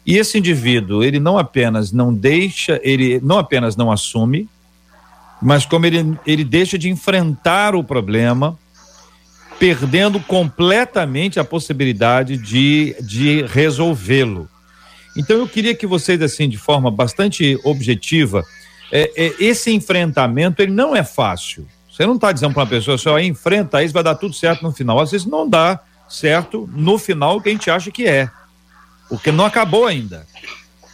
[0.04, 4.48] E esse indivíduo, ele não apenas não deixa, ele não apenas não assume,
[5.42, 8.58] mas como ele, ele deixa de enfrentar o problema,
[9.58, 14.48] perdendo completamente a possibilidade de, de resolvê-lo.
[15.16, 18.44] Então eu queria que vocês, assim, de forma bastante objetiva,
[18.92, 21.66] é, é, esse enfrentamento ele não é fácil.
[21.90, 24.72] Você não está dizendo para uma pessoa só enfrenta isso, vai dar tudo certo no
[24.72, 25.00] final.
[25.00, 28.30] Às vezes não dá certo no final o que a gente acha que é.
[29.08, 30.26] Porque não acabou ainda.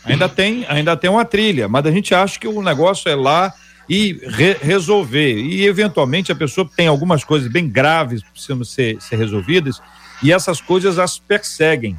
[0.05, 3.53] Ainda tem, ainda tem uma trilha, mas a gente acha que o negócio é lá
[3.89, 5.35] e re resolver.
[5.37, 9.81] E, eventualmente, a pessoa tem algumas coisas bem graves que precisam ser, ser resolvidas
[10.23, 11.97] e essas coisas as perseguem.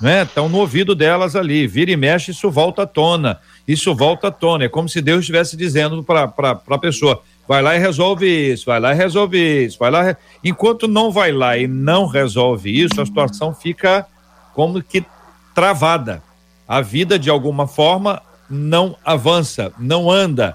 [0.00, 0.22] Né?
[0.22, 4.30] Estão no ouvido delas ali, vira e mexe, isso volta à tona, isso volta à
[4.30, 4.64] tona.
[4.64, 8.78] É como se Deus estivesse dizendo para a pessoa: vai lá e resolve isso, vai
[8.78, 10.02] lá e resolve isso, vai lá.
[10.02, 10.16] Re...
[10.44, 14.06] Enquanto não vai lá e não resolve isso, a situação fica
[14.54, 15.04] como que
[15.52, 16.22] travada.
[16.66, 20.54] A vida, de alguma forma, não avança, não anda.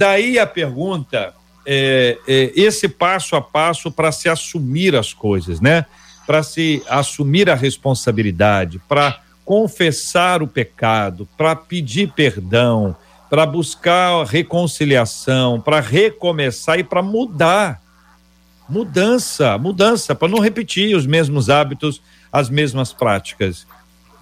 [0.00, 1.34] Daí a pergunta,
[1.66, 5.84] é, é, esse passo a passo para se assumir as coisas, né?
[6.26, 12.96] Para se assumir a responsabilidade, para confessar o pecado, para pedir perdão,
[13.28, 17.82] para buscar reconciliação, para recomeçar e para mudar.
[18.66, 22.00] Mudança, mudança, para não repetir os mesmos hábitos,
[22.32, 23.66] as mesmas práticas.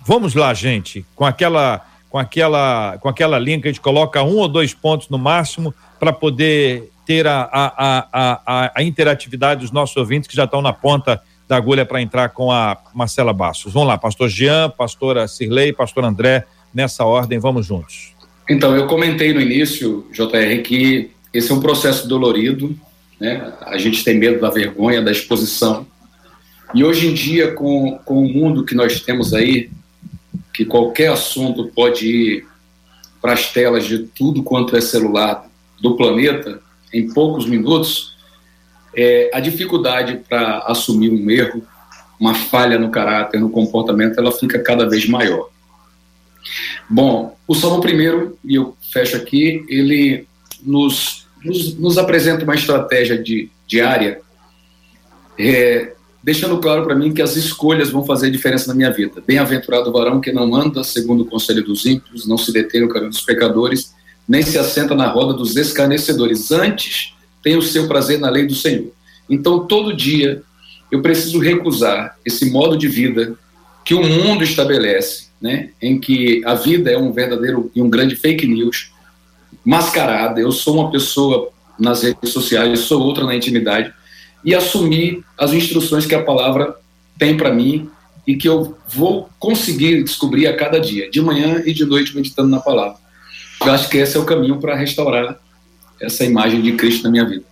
[0.04, 4.36] Vamos lá, gente, com aquela com aquela, com aquela linha que a gente coloca um
[4.36, 9.96] ou dois pontos no máximo para poder ter a, a, a, a, interatividade dos nossos
[9.96, 13.72] ouvintes que já estão na ponta da agulha para entrar com a Marcela Bastos.
[13.72, 16.44] Vamos lá, pastor Jean, pastora Cirlei, pastor André,
[16.74, 18.12] nessa ordem, vamos juntos.
[18.48, 22.78] Então, eu comentei no início, JR, que esse é um processo dolorido,
[23.20, 23.52] né?
[23.62, 25.86] A gente tem medo da vergonha, da exposição.
[26.74, 29.70] E hoje em dia, com, com o mundo que nós temos aí,
[30.58, 32.46] que qualquer assunto pode ir
[33.22, 35.48] para as telas de tudo quanto é celular
[35.80, 36.60] do planeta,
[36.92, 38.16] em poucos minutos,
[38.92, 41.64] é, a dificuldade para assumir um erro,
[42.18, 45.48] uma falha no caráter, no comportamento, ela fica cada vez maior.
[46.90, 50.26] Bom, o Salmo primeiro, e eu fecho aqui, ele
[50.60, 54.20] nos, nos, nos apresenta uma estratégia de, diária,
[55.38, 55.94] é,
[56.28, 59.22] deixando claro para mim que as escolhas vão fazer diferença na minha vida.
[59.26, 62.88] Bem-aventurado o varão que não anda segundo o conselho dos ímpios, não se detém no
[62.90, 63.94] caminho dos pecadores,
[64.28, 66.50] nem se assenta na roda dos escarnecedores.
[66.50, 68.92] Antes, tem o seu prazer na lei do Senhor.
[69.26, 70.42] Então, todo dia,
[70.92, 73.34] eu preciso recusar esse modo de vida
[73.82, 78.14] que o mundo estabelece, né, em que a vida é um verdadeiro e um grande
[78.14, 78.92] fake news,
[79.64, 80.38] mascarada.
[80.38, 83.94] Eu sou uma pessoa nas redes sociais, eu sou outra na intimidade,
[84.44, 86.76] e assumir as instruções que a palavra
[87.18, 87.90] tem para mim
[88.26, 92.48] e que eu vou conseguir descobrir a cada dia, de manhã e de noite, meditando
[92.48, 92.98] na palavra.
[93.64, 95.38] Eu acho que esse é o caminho para restaurar
[96.00, 97.44] essa imagem de Cristo na minha vida.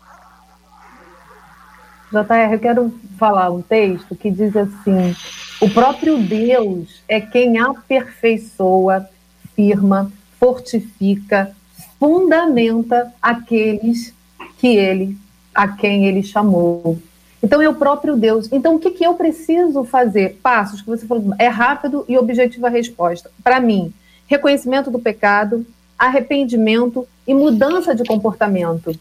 [2.12, 5.16] JR, eu quero falar um texto que diz assim:
[5.61, 9.09] o próprio Deus é quem aperfeiçoa,
[9.55, 11.51] firma, fortifica,
[11.99, 14.14] fundamenta aqueles
[14.59, 15.16] que ele,
[15.57, 16.99] a quem ele chamou.
[17.42, 18.49] Então é o próprio Deus.
[18.53, 20.38] Então o que, que eu preciso fazer?
[20.42, 23.31] Passos que você falou, é rápido e objetiva a resposta.
[23.42, 23.92] Para mim,
[24.27, 25.66] reconhecimento do pecado,
[25.99, 28.95] arrependimento e mudança de comportamento.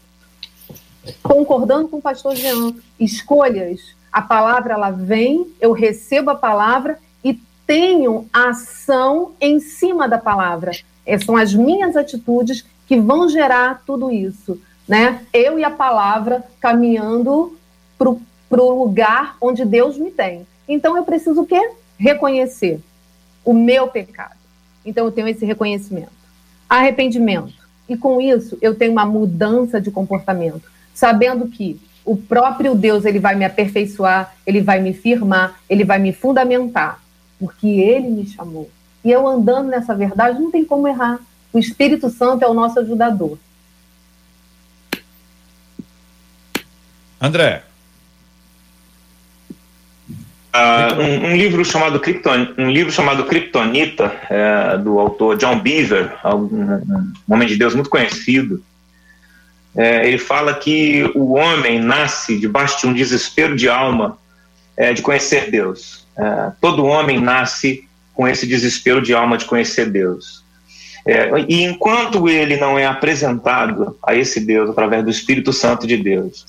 [1.22, 3.94] Concordando com o pastor Jean, escolhas.
[4.10, 10.72] A palavra ela vem, eu recebo a palavra e tenho ação em cima da palavra.
[11.04, 15.20] Essas são as minhas atitudes que vão gerar tudo isso, né?
[15.32, 17.56] Eu e a palavra caminhando
[17.98, 18.08] para
[18.62, 20.46] o lugar onde Deus me tem.
[20.68, 21.70] Então eu preciso o quê?
[21.98, 22.80] Reconhecer
[23.44, 24.36] o meu pecado.
[24.84, 26.16] Então eu tenho esse reconhecimento
[26.68, 27.54] arrependimento.
[27.88, 33.18] E com isso, eu tenho uma mudança de comportamento, sabendo que o próprio Deus ele
[33.18, 37.00] vai me aperfeiçoar, ele vai me firmar, ele vai me fundamentar,
[37.38, 38.68] porque ele me chamou.
[39.04, 41.20] E eu andando nessa verdade, não tem como errar.
[41.52, 43.38] O Espírito Santo é o nosso ajudador.
[47.20, 47.62] André.
[50.54, 56.16] Uh, um, um, livro chamado Krypton, um livro chamado Kryptonita é, do autor John Beaver,
[56.24, 58.64] um, homem de Deus muito conhecido.
[59.76, 64.16] É, ele fala que o homem nasce debaixo de um desespero de alma
[64.74, 66.06] é, de conhecer Deus.
[66.16, 70.42] É, todo homem nasce com esse desespero de alma de conhecer Deus.
[71.06, 75.98] É, e enquanto ele não é apresentado a esse Deus através do Espírito Santo de
[75.98, 76.46] Deus,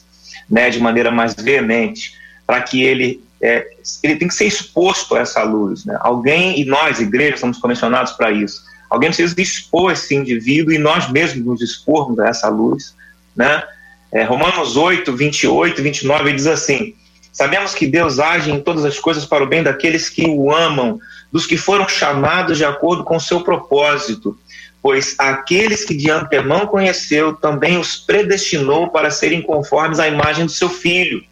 [0.49, 2.13] né, de maneira mais veemente,
[2.45, 3.67] para que ele é,
[4.01, 5.85] ele tem que ser exposto a essa luz.
[5.85, 5.97] Né?
[6.01, 8.63] Alguém, e nós, igreja, somos comissionados para isso.
[8.89, 12.95] Alguém precisa expor esse indivíduo e nós mesmos nos expormos a essa luz.
[13.35, 13.63] Né?
[14.11, 16.95] É, Romanos 8, 28 e 29 ele diz assim:
[17.31, 20.99] Sabemos que Deus age em todas as coisas para o bem daqueles que o amam,
[21.31, 24.37] dos que foram chamados de acordo com o seu propósito.
[24.81, 30.51] Pois aqueles que de antemão conheceu, também os predestinou para serem conformes à imagem do
[30.51, 31.23] seu filho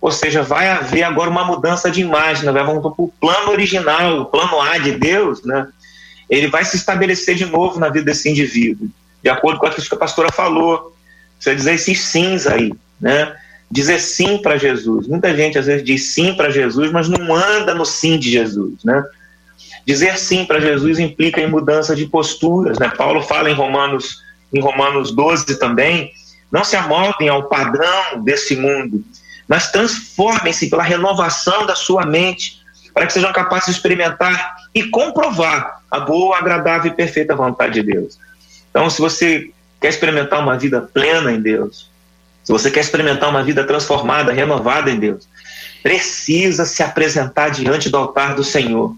[0.00, 2.62] ou seja, vai haver agora uma mudança de imagem, né?
[2.62, 5.68] vamos para o plano original, o plano A de Deus, né?
[6.28, 8.88] ele vai se estabelecer de novo na vida desse indivíduo,
[9.22, 10.96] de acordo com aquilo que a pastora falou.
[11.38, 13.34] Você dizer esses sims aí, né?
[13.70, 15.06] Dizer sim para Jesus.
[15.06, 18.84] Muita gente às vezes diz sim para Jesus, mas não anda no sim de Jesus,
[18.84, 19.02] né?
[19.86, 22.88] Dizer sim para Jesus implica em mudança de posturas, né?
[22.96, 26.12] Paulo fala em Romanos, em Romanos 12 também,
[26.50, 29.04] não se amoldem ao padrão desse mundo,
[29.48, 32.60] mas transformem-se pela renovação da sua mente,
[32.92, 37.82] para que sejam capazes de experimentar e comprovar a boa, agradável e perfeita vontade de
[37.82, 38.18] Deus.
[38.70, 39.50] Então, se você
[39.80, 41.90] quer experimentar uma vida plena em Deus,
[42.44, 45.28] se você quer experimentar uma vida transformada, renovada em Deus,
[45.82, 48.94] precisa se apresentar diante do altar do Senhor.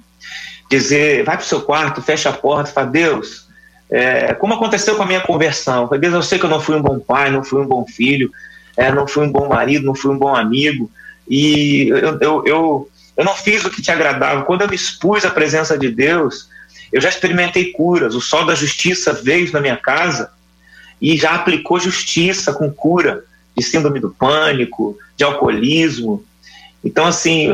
[0.73, 3.47] Dizer, vai para o seu quarto, fecha a porta e fala, Deus,
[3.91, 5.87] é, como aconteceu com a minha conversão?
[5.87, 8.33] Deus, eu sei que eu não fui um bom pai, não fui um bom filho,
[8.75, 10.91] é, não fui um bom marido, não fui um bom amigo,
[11.29, 14.45] e eu, eu, eu, eu não fiz o que te agradava.
[14.45, 16.49] Quando eu me expus à presença de Deus,
[16.91, 20.31] eu já experimentei curas, o sol da justiça veio na minha casa,
[20.99, 26.25] e já aplicou justiça com cura de síndrome do pânico, de alcoolismo.
[26.83, 27.53] Então, assim,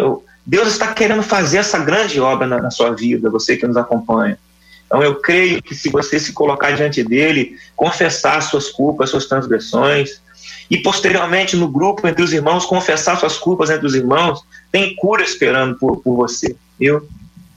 [0.49, 4.39] Deus está querendo fazer essa grande obra na, na sua vida, você que nos acompanha.
[4.87, 10.23] Então, eu creio que se você se colocar diante dele, confessar suas culpas, suas transgressões,
[10.71, 14.43] e posteriormente no grupo entre os irmãos, confessar suas culpas entre os irmãos,
[14.73, 17.07] tem cura esperando por, por você, viu?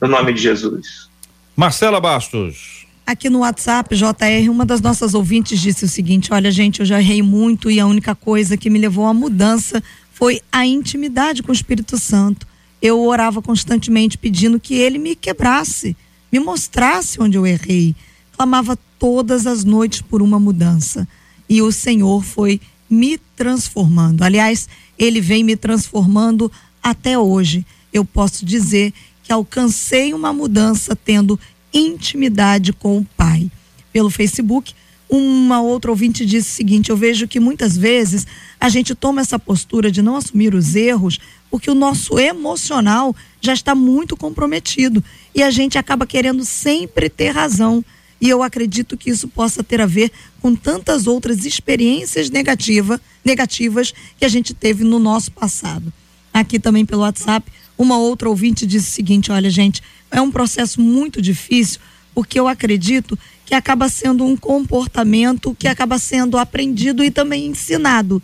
[0.01, 1.09] No nome de Jesus.
[1.55, 2.85] Marcela Bastos.
[3.07, 6.99] Aqui no WhatsApp, JR, uma das nossas ouvintes disse o seguinte: Olha, gente, eu já
[6.99, 9.81] errei muito e a única coisa que me levou à mudança
[10.11, 12.50] foi a intimidade com o Espírito Santo.
[12.81, 15.95] Eu orava constantemente pedindo que ele me quebrasse,
[16.31, 17.95] me mostrasse onde eu errei.
[18.31, 21.07] Clamava todas as noites por uma mudança.
[21.47, 22.59] E o Senhor foi
[22.89, 24.23] me transformando.
[24.23, 24.67] Aliás,
[24.97, 26.51] ele vem me transformando
[26.81, 27.65] até hoje.
[27.93, 31.39] Eu posso dizer que alcancei uma mudança tendo
[31.73, 33.49] intimidade com o Pai.
[33.93, 34.73] Pelo Facebook,
[35.09, 38.25] uma outra ouvinte disse o seguinte: Eu vejo que muitas vezes
[38.59, 41.19] a gente toma essa postura de não assumir os erros
[41.51, 45.03] porque o nosso emocional já está muito comprometido
[45.35, 47.83] e a gente acaba querendo sempre ter razão.
[48.21, 53.93] E eu acredito que isso possa ter a ver com tantas outras experiências negativa, negativas
[54.17, 55.91] que a gente teve no nosso passado.
[56.33, 60.79] Aqui também pelo WhatsApp, uma outra ouvinte disse o seguinte: olha, gente, é um processo
[60.79, 61.81] muito difícil,
[62.13, 68.21] porque eu acredito que acaba sendo um comportamento que acaba sendo aprendido e também ensinado.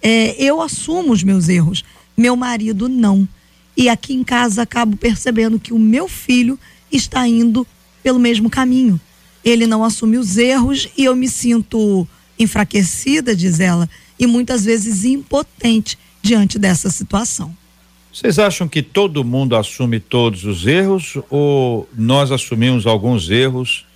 [0.00, 1.84] É, eu assumo os meus erros,
[2.20, 3.26] meu marido não.
[3.76, 6.58] E aqui em casa acabo percebendo que o meu filho
[6.92, 7.66] está indo
[8.02, 9.00] pelo mesmo caminho.
[9.42, 12.06] Ele não assume os erros e eu me sinto
[12.38, 17.56] enfraquecida, diz ela, e muitas vezes impotente diante dessa situação.
[18.12, 23.86] Vocês acham que todo mundo assume todos os erros ou nós assumimos alguns erros,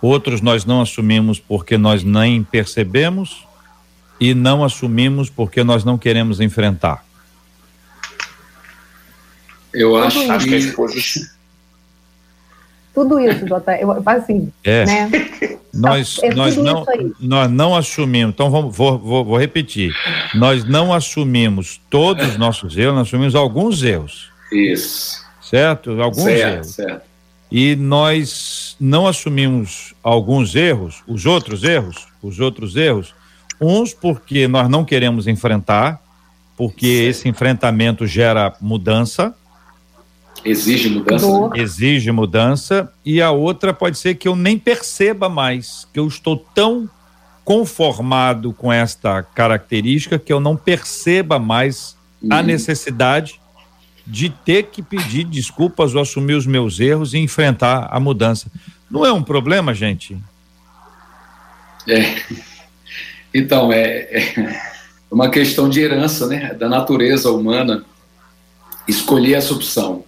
[0.00, 3.44] outros nós não assumimos porque nós nem percebemos
[4.18, 7.09] e não assumimos porque nós não queremos enfrentar?
[9.72, 10.72] Eu acho que
[12.92, 14.84] tudo isso, Jota, eu, assim, é.
[14.84, 15.10] né?
[15.72, 16.84] Nós, é nós, não,
[17.20, 19.94] nós não assumimos, então vamos, vou, vou, vou, repetir.
[20.34, 24.28] Nós não assumimos todos os nossos erros, nós assumimos alguns erros.
[24.50, 25.24] Isso.
[25.40, 26.02] Certo?
[26.02, 26.66] Alguns certo, erros.
[26.66, 27.02] Certo.
[27.52, 33.14] E nós não assumimos alguns erros, os outros erros, os outros erros,
[33.60, 36.02] uns porque nós não queremos enfrentar,
[36.56, 37.10] porque certo.
[37.10, 39.34] esse enfrentamento gera mudança
[40.44, 41.26] Exige mudança?
[41.26, 41.50] Né?
[41.56, 42.92] Exige mudança.
[43.04, 46.88] E a outra pode ser que eu nem perceba mais, que eu estou tão
[47.44, 52.32] conformado com esta característica que eu não perceba mais uhum.
[52.32, 53.40] a necessidade
[54.06, 58.50] de ter que pedir desculpas ou assumir os meus erros e enfrentar a mudança.
[58.90, 60.18] Não é um problema, gente?
[61.88, 62.22] É.
[63.32, 64.60] Então, é, é
[65.10, 66.54] uma questão de herança, né?
[66.54, 67.84] Da natureza humana
[68.88, 70.04] escolher essa opção.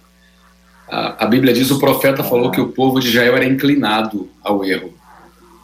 [0.93, 4.63] A, a Bíblia diz o profeta falou que o povo de Israel era inclinado ao
[4.63, 4.93] erro.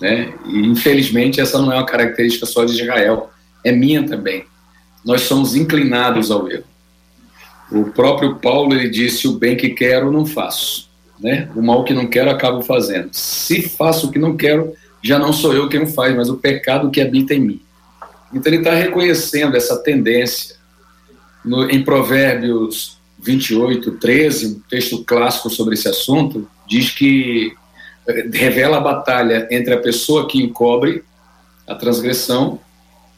[0.01, 0.33] Né?
[0.47, 3.29] E infelizmente essa não é uma característica só de Israel,
[3.63, 4.45] é minha também.
[5.05, 6.63] Nós somos inclinados ao erro.
[7.71, 11.47] O próprio Paulo ele disse: o bem que quero não faço, né?
[11.55, 13.09] O mal que não quero acabo fazendo.
[13.11, 14.73] Se faço o que não quero,
[15.03, 17.61] já não sou eu quem o faz, mas o pecado que habita em mim.
[18.33, 20.57] Então ele está reconhecendo essa tendência.
[21.45, 27.53] No, em Provérbios 28, 13, um texto clássico sobre esse assunto, diz que
[28.07, 31.03] eh, revela a batalha entre a pessoa que encobre
[31.67, 32.59] a transgressão,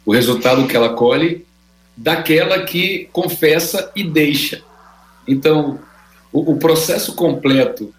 [0.06, 1.46] o resultado que ela colhe,
[1.96, 4.64] daquela que confessa e deixa.
[5.28, 5.80] Então,
[6.34, 7.94] o, o processo completo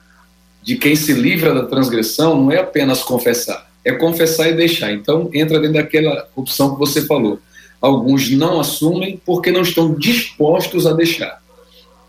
[0.62, 4.92] de quem se livra da transgressão não é apenas confessar, é confessar e deixar.
[4.92, 7.38] Então, entra dentro daquela opção que você falou.
[7.80, 11.41] Alguns não assumem porque não estão dispostos a deixar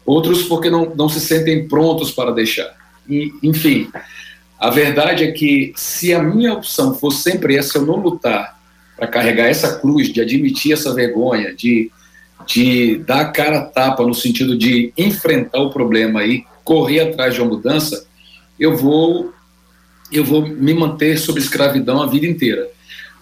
[0.05, 2.73] outros porque não, não se sentem prontos para deixar.
[3.09, 3.89] E, enfim,
[4.59, 8.59] a verdade é que se a minha opção for sempre essa, eu não lutar
[8.95, 11.91] para carregar essa cruz, de admitir essa vergonha, de,
[12.45, 17.33] de dar a cara a tapa no sentido de enfrentar o problema e correr atrás
[17.33, 18.05] de uma mudança,
[18.59, 19.33] eu vou
[20.11, 22.69] eu vou me manter sob escravidão a vida inteira.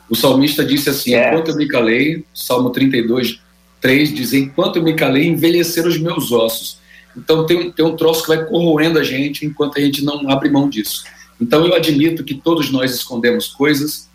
[0.09, 1.29] O salmista disse assim: é.
[1.29, 3.39] enquanto eu me calei, Salmo 32,
[3.81, 6.79] 3 diz: Enquanto eu me calei, envelheceram os meus ossos.
[7.17, 10.49] Então tem, tem um troço que vai corroendo a gente enquanto a gente não abre
[10.49, 11.03] mão disso.
[11.41, 14.07] Então eu admito que todos nós escondemos coisas,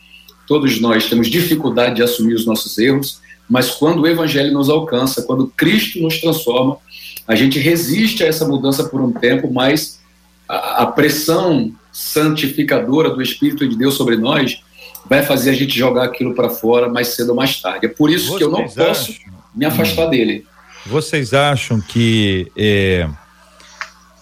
[0.46, 5.22] todos nós temos dificuldade de assumir os nossos erros, mas quando o Evangelho nos alcança,
[5.22, 6.78] quando Cristo nos transforma,
[7.26, 10.00] a gente resiste a essa mudança por um tempo, mas
[10.48, 14.62] a, a pressão santificadora do Espírito de Deus sobre nós
[15.08, 17.86] vai fazer a gente jogar aquilo para fora mais cedo ou mais tarde.
[17.86, 19.12] É por isso que eu não posso?
[19.56, 20.10] Me afastar hum.
[20.10, 20.46] dele.
[20.84, 23.08] Vocês acham que é,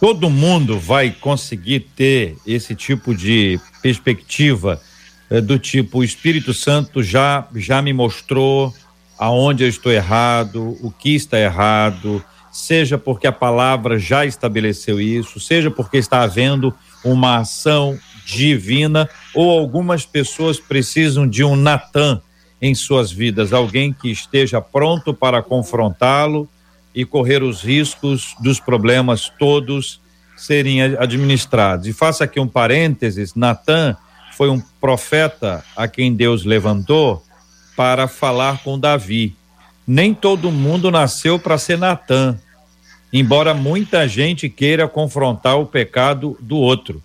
[0.00, 4.80] todo mundo vai conseguir ter esse tipo de perspectiva
[5.28, 8.72] é, do tipo o Espírito Santo já já me mostrou
[9.18, 12.22] aonde eu estou errado, o que está errado,
[12.52, 16.74] seja porque a palavra já estabeleceu isso, seja porque está havendo
[17.04, 22.20] uma ação divina ou algumas pessoas precisam de um Natan
[22.64, 26.48] em suas vidas, alguém que esteja pronto para confrontá-lo
[26.94, 30.00] e correr os riscos dos problemas todos
[30.34, 31.86] serem administrados.
[31.86, 33.94] E faça aqui um parênteses, Natan
[34.34, 37.22] foi um profeta a quem Deus levantou
[37.76, 39.36] para falar com Davi.
[39.86, 42.38] Nem todo mundo nasceu para ser Natan,
[43.12, 47.02] embora muita gente queira confrontar o pecado do outro.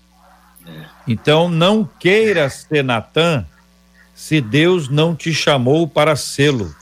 [1.06, 3.46] Então não queira ser Natan
[4.20, 6.76] se Deus não te chamou para sê-lo.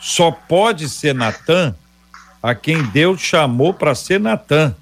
[0.00, 1.76] Só pode ser Natan
[2.42, 4.74] a quem Deus chamou para ser Natan.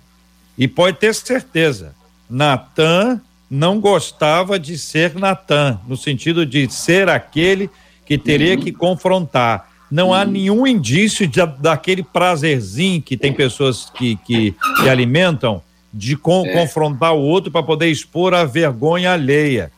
[0.56, 1.94] E pode ter certeza,
[2.28, 7.68] Natan não gostava de ser Natan, no sentido de ser aquele
[8.06, 9.68] que teria que confrontar.
[9.90, 15.62] Não há nenhum indício de, daquele prazerzinho que tem pessoas que, que, que alimentam
[15.92, 16.16] de é.
[16.16, 19.70] confrontar o outro para poder expor a vergonha alheia.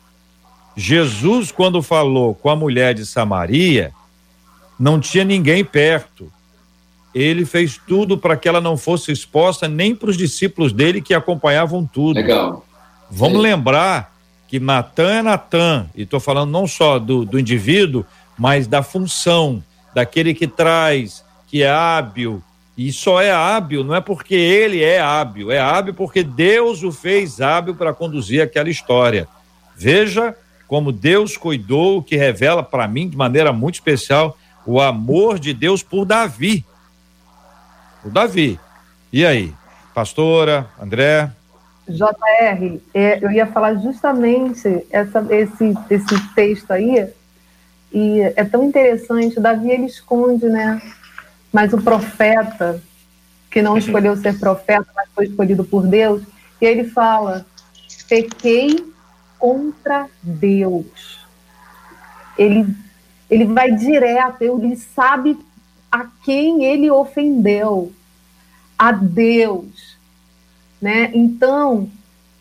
[0.76, 3.92] Jesus, quando falou com a mulher de Samaria,
[4.78, 6.32] não tinha ninguém perto.
[7.14, 11.12] Ele fez tudo para que ela não fosse exposta nem para os discípulos dele que
[11.12, 12.16] acompanhavam tudo.
[12.16, 12.64] Legal.
[13.10, 13.42] Vamos Sim.
[13.42, 14.14] lembrar
[14.46, 18.04] que Natan é Natan, e estou falando não só do, do indivíduo,
[18.38, 19.62] mas da função,
[19.94, 22.42] daquele que traz, que é hábil,
[22.76, 26.90] e só é hábil, não é porque ele é hábil, é hábil porque Deus o
[26.90, 29.28] fez hábil para conduzir aquela história.
[29.76, 30.34] Veja
[30.70, 35.52] como Deus cuidou, o que revela para mim de maneira muito especial o amor de
[35.52, 36.64] Deus por Davi.
[38.04, 38.56] O Davi.
[39.12, 39.52] E aí,
[39.92, 41.28] pastora, André?
[41.88, 47.08] JR, é, eu ia falar justamente essa, esse, esse texto aí,
[47.92, 50.80] e é tão interessante, Davi ele esconde, né?
[51.52, 52.80] Mas o profeta,
[53.50, 56.22] que não escolheu ser profeta, mas foi escolhido por Deus,
[56.60, 57.44] e ele fala:
[58.08, 58.89] pequei
[59.40, 61.26] contra Deus.
[62.38, 62.72] Ele,
[63.28, 65.36] ele vai direto, ele sabe
[65.90, 67.92] a quem ele ofendeu,
[68.78, 69.96] a Deus.
[70.80, 71.10] Né?
[71.12, 71.90] Então,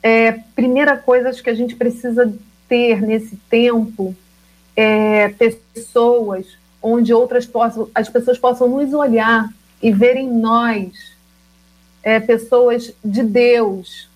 [0.03, 2.31] é, primeira coisa que a gente precisa
[2.67, 4.15] ter nesse tempo
[4.75, 6.45] é pessoas
[6.81, 9.49] onde outras possam, as pessoas possam nos olhar
[9.81, 11.17] e verem nós
[12.01, 14.09] é, pessoas de Deus,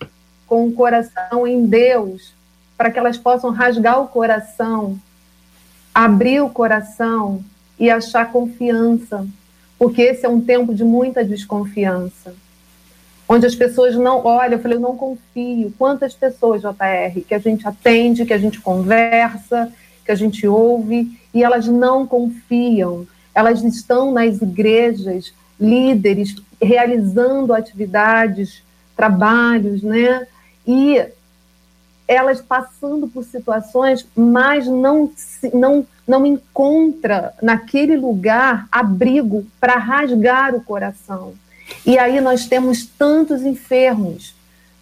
[0.47, 2.33] com o coração em Deus,
[2.77, 4.99] para que elas possam rasgar o coração,
[5.93, 7.43] abrir o coração
[7.79, 9.27] e achar confiança,
[9.77, 12.33] porque esse é um tempo de muita desconfiança.
[13.27, 14.25] Onde as pessoas não.
[14.25, 15.73] Olha, eu falei, eu não confio.
[15.77, 19.71] Quantas pessoas, JR, que a gente atende, que a gente conversa,
[20.05, 23.07] que a gente ouve, e elas não confiam.
[23.33, 28.63] Elas estão nas igrejas, líderes, realizando atividades,
[28.95, 30.27] trabalhos, né?
[30.67, 31.03] E
[32.07, 35.09] elas passando por situações, mas não,
[35.53, 41.33] não, não encontra naquele lugar abrigo para rasgar o coração.
[41.85, 44.35] E aí nós temos tantos enfermos,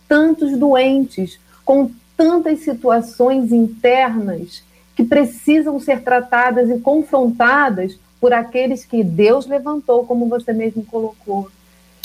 [0.07, 4.63] tantos doentes, com tantas situações internas
[4.95, 11.49] que precisam ser tratadas e confrontadas por aqueles que Deus levantou, como você mesmo colocou.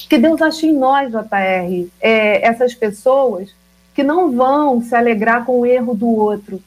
[0.08, 3.50] Que Deus ache em nós, JR, é, essas pessoas
[3.96, 6.60] que não vão se alegrar com o erro do outro,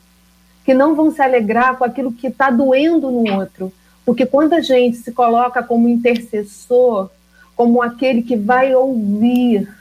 [0.65, 3.71] que não vão se alegrar com aquilo que está doendo no outro.
[4.03, 7.11] Porque quando a gente se coloca como intercessor,
[7.55, 9.71] como aquele que vai ouvir,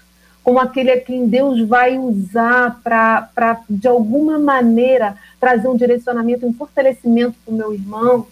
[0.44, 6.52] como aquele a quem Deus vai usar para, de alguma maneira, trazer um direcionamento, um
[6.52, 8.26] fortalecimento para o meu irmão,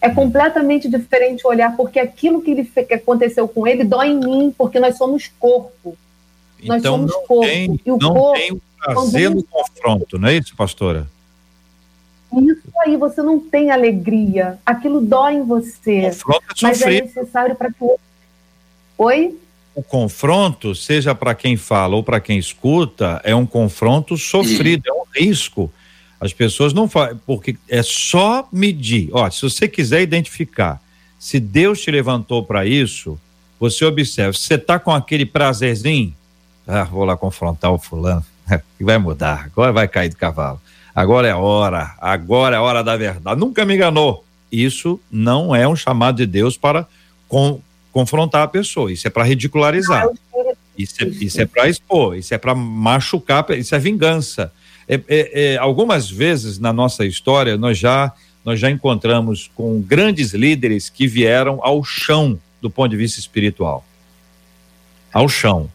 [0.00, 4.54] é completamente diferente olhar, porque aquilo que, ele, que aconteceu com ele dói em mim,
[4.56, 5.94] porque nós somos corpo.
[6.62, 7.40] Nós então, não corpo.
[7.40, 11.06] Tem, e o não corpo, tem o prazer no confronto, não é isso, pastora?
[12.32, 14.58] Isso aí, você não tem alegria.
[14.64, 16.10] Aquilo dói em você.
[16.10, 17.98] Confronto é mas é necessário para que o.
[18.96, 19.36] Oi?
[19.74, 24.92] o confronto, seja para quem fala ou para quem escuta, é um confronto sofrido, é
[24.92, 25.72] um risco.
[26.20, 29.08] As pessoas não fazem, porque é só medir.
[29.12, 30.80] Ó, se você quiser identificar,
[31.18, 33.18] se Deus te levantou para isso,
[33.58, 36.14] você observa, você está com aquele prazerzinho,
[36.66, 38.24] ah, vou lá confrontar o fulano,
[38.78, 40.60] que vai mudar, agora vai cair do cavalo.
[40.94, 43.40] Agora é a hora, agora é a hora da verdade.
[43.40, 44.24] Nunca me enganou.
[44.50, 46.86] Isso não é um chamado de Deus para
[47.26, 47.60] com,
[47.90, 48.92] confrontar a pessoa.
[48.92, 50.06] Isso é para ridicularizar.
[50.76, 52.16] Isso é, isso é para expor.
[52.16, 53.48] Isso é para machucar.
[53.52, 54.52] Isso é vingança.
[54.86, 58.12] É, é, é, algumas vezes na nossa história nós já
[58.44, 63.84] nós já encontramos com grandes líderes que vieram ao chão do ponto de vista espiritual.
[65.12, 65.70] Ao chão.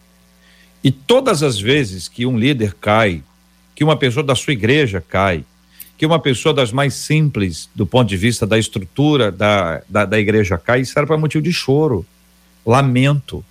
[0.84, 3.24] E todas as vezes que um líder cai,
[3.76, 5.44] que uma pessoa da sua igreja cai,
[5.98, 10.20] que uma pessoa das mais simples, do ponto de vista da estrutura da, da, da
[10.20, 12.06] igreja cai, isso era para motivo de choro,
[12.66, 13.44] lamento,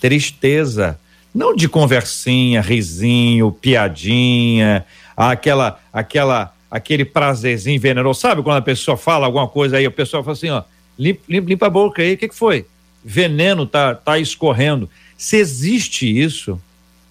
[0.00, 0.98] tristeza,
[1.34, 4.84] não de conversinha, risinho, piadinha,
[5.16, 8.18] aquela, aquela aquele prazerzinho venenoso.
[8.18, 10.62] Sabe quando a pessoa fala alguma coisa aí, a pessoa fala assim, ó,
[10.98, 12.64] limpa, limpa a boca aí, o que, que foi?
[13.04, 14.88] Veneno tá, tá escorrendo.
[15.14, 16.58] Se existe isso,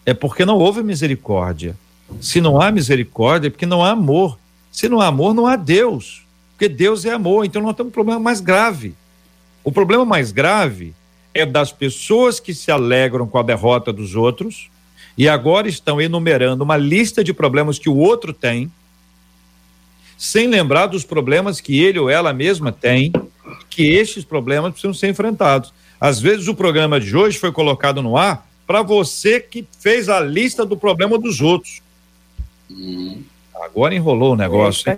[0.05, 1.75] é porque não houve misericórdia.
[2.19, 4.37] Se não há misericórdia, é porque não há amor.
[4.71, 6.23] Se não há amor, não há Deus.
[6.53, 7.45] Porque Deus é amor.
[7.45, 8.95] Então nós temos um problema mais grave.
[9.63, 10.93] O problema mais grave
[11.33, 14.69] é das pessoas que se alegram com a derrota dos outros
[15.17, 18.71] e agora estão enumerando uma lista de problemas que o outro tem
[20.17, 23.11] sem lembrar dos problemas que ele ou ela mesma tem,
[23.67, 25.73] que estes problemas precisam ser enfrentados.
[25.99, 30.19] Às vezes o programa de hoje foi colocado no ar para você que fez a
[30.19, 31.81] lista do problema dos outros.
[32.69, 33.23] Hum.
[33.61, 34.89] Agora enrolou o negócio.
[34.89, 34.97] É,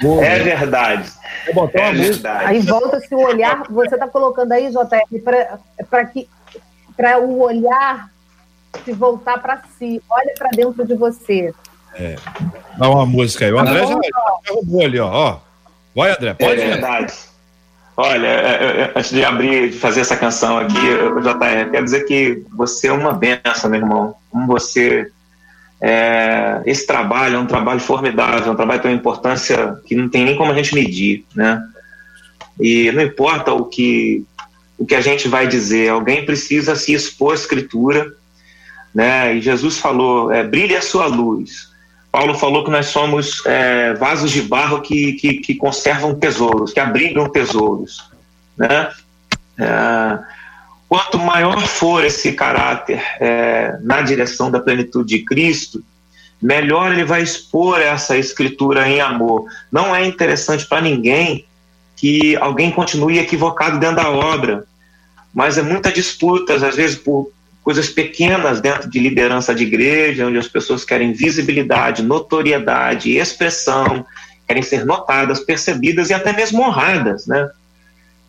[0.00, 1.12] amor, é verdade.
[1.46, 2.46] É verdade.
[2.46, 5.58] Aí volta-se o olhar, você está colocando aí, JR,
[5.90, 6.28] para que
[6.96, 8.10] para o olhar
[8.84, 10.02] se voltar para si.
[10.08, 11.52] Olha para dentro de você.
[11.94, 12.16] É.
[12.78, 13.52] Dá uma música aí.
[13.52, 13.98] O André já,
[14.44, 15.10] derrubou ali, ó.
[15.10, 15.38] ó.
[15.94, 17.14] Vai, André, pode É verdade.
[17.96, 22.04] Olha, é, é, é, antes de abrir, de fazer essa canção aqui, JR, quero dizer
[22.04, 24.14] que você é uma benção, meu irmão.
[24.30, 25.10] Como você.
[25.80, 30.24] É, esse trabalho é um trabalho formidável, um trabalho de uma importância que não tem
[30.24, 31.62] nem como a gente medir, né?
[32.58, 34.24] E não importa o que,
[34.78, 38.12] o que a gente vai dizer, alguém precisa se expor à escritura,
[38.94, 39.36] né?
[39.36, 41.73] E Jesus falou: é, brilhe a sua luz
[42.14, 46.78] Paulo falou que nós somos é, vasos de barro que, que, que, conservam tesouros, que
[46.78, 48.08] abrigam tesouros.
[48.56, 48.88] Né?
[49.58, 50.18] É,
[50.88, 55.82] quanto maior for esse caráter é, na direção da plenitude de Cristo,
[56.40, 59.46] melhor ele vai expor essa escritura em amor.
[59.72, 61.44] Não é interessante para ninguém
[61.96, 64.64] que alguém continue equivocado dentro da obra,
[65.34, 67.32] mas é muita disputa, às vezes por
[67.64, 74.04] coisas pequenas dentro de liderança de igreja, onde as pessoas querem visibilidade, notoriedade, expressão,
[74.46, 77.50] querem ser notadas, percebidas e até mesmo honradas, né?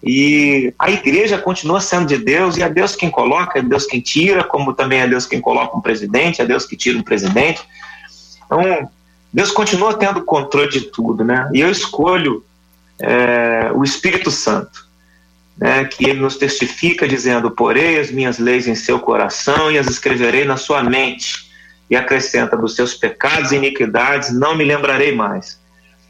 [0.01, 3.99] E a igreja continua sendo de Deus e é Deus quem coloca, é Deus quem
[3.99, 7.61] tira, como também é Deus quem coloca um presidente, é Deus que tira um presidente.
[8.45, 8.89] Então,
[9.33, 11.49] Deus continua tendo controle de tudo, né?
[11.53, 12.45] E eu escolho
[13.01, 14.84] é, o Espírito Santo
[15.57, 19.87] né, que ele nos testifica dizendo: Porei as minhas leis em seu coração e as
[19.87, 21.45] escreverei na sua mente.
[21.89, 25.59] E acrescenta: Dos seus pecados e iniquidades não me lembrarei mais.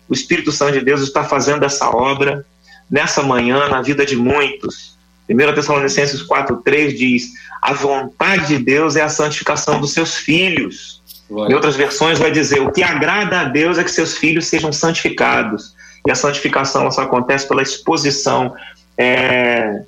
[0.08, 2.46] O Espírito Santo de Deus está fazendo essa obra
[2.90, 4.96] nessa manhã na vida de muitos.
[5.30, 7.32] 1 Tessalonicenses 4,3 diz:
[7.62, 11.04] A vontade de Deus é a santificação dos seus filhos.
[11.30, 14.72] Em outras versões, vai dizer: O que agrada a Deus é que seus filhos sejam
[14.72, 15.74] santificados.
[16.08, 18.54] E a santificação só acontece pela exposição
[18.98, 19.84] é,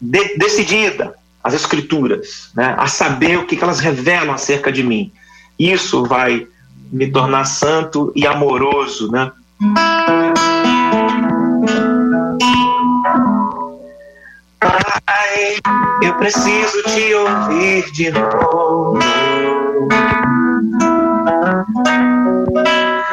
[0.00, 5.12] de, decidida às escrituras, né, a saber o que, que elas revelam acerca de mim.
[5.58, 6.46] Isso vai
[6.90, 9.30] me tornar santo e amoroso, né?
[14.60, 15.56] Pai,
[16.02, 18.98] eu preciso te ouvir de novo.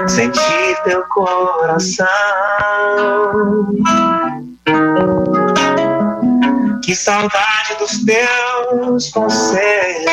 [0.07, 2.07] Sentir teu coração
[6.91, 10.09] que saudade dos teus conselhos.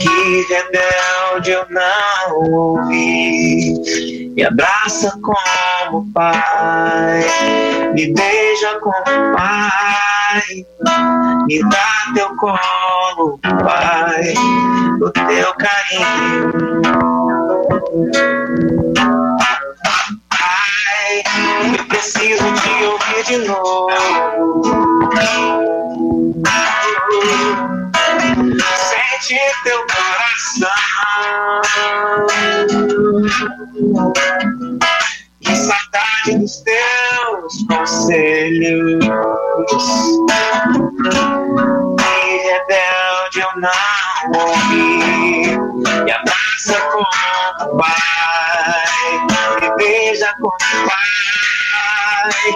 [0.00, 4.32] Que rebelde eu não ouvi.
[4.34, 7.26] Me abraça como pai,
[7.94, 10.15] me beija como pai,
[11.46, 14.34] me dá teu colo, pai,
[15.00, 17.16] o teu carinho
[21.76, 23.88] eu preciso te ouvir de novo.
[28.76, 30.70] Sente teu coração.
[35.66, 39.04] Saudade dos teus conselhos.
[41.98, 43.70] Que rebelde eu não
[44.32, 45.58] morri.
[46.04, 47.06] Me abraça como
[47.62, 49.26] o pai,
[49.60, 50.58] me beija como o
[50.88, 52.50] pai,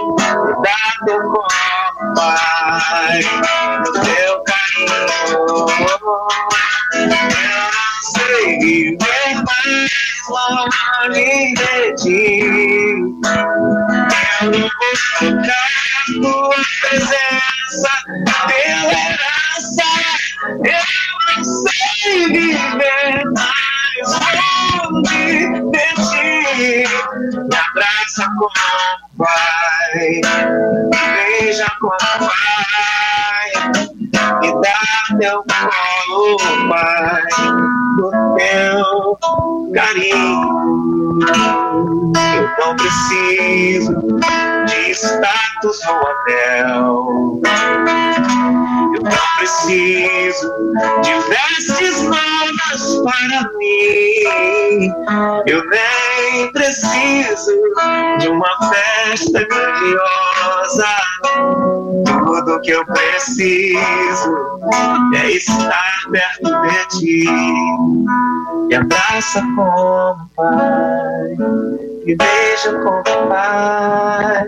[0.46, 3.20] me dá teu corpo, pai,
[3.84, 5.00] no teu carinho.
[5.88, 5.98] Eu
[8.10, 8.96] sei
[9.44, 9.90] mais
[10.28, 12.20] longe de ti.
[14.42, 14.70] Eu vou
[15.18, 15.80] tocar
[16.20, 17.92] tua presença,
[18.46, 19.88] pela herança,
[20.64, 20.84] eu
[21.36, 24.10] não sei viver mais
[24.90, 25.24] longe
[25.70, 26.84] de ti.
[27.48, 28.64] Me abraça como
[29.18, 30.20] pai,
[30.90, 31.00] me
[31.40, 32.89] beija como pai,
[35.20, 36.36] teu colo,
[36.70, 37.22] pai,
[37.96, 39.18] do teu
[39.74, 40.50] carinho.
[42.36, 43.92] Eu não preciso
[44.66, 47.40] de status no hotel.
[49.38, 50.52] Preciso
[51.02, 54.92] de vestes novas para mim.
[55.46, 57.52] Eu nem preciso
[58.18, 60.86] de uma festa grandiosa.
[62.04, 64.60] Tudo que eu preciso
[65.14, 67.24] é estar perto de ti.
[68.68, 71.36] Me abraça como pai,
[72.10, 74.46] me beija como pai,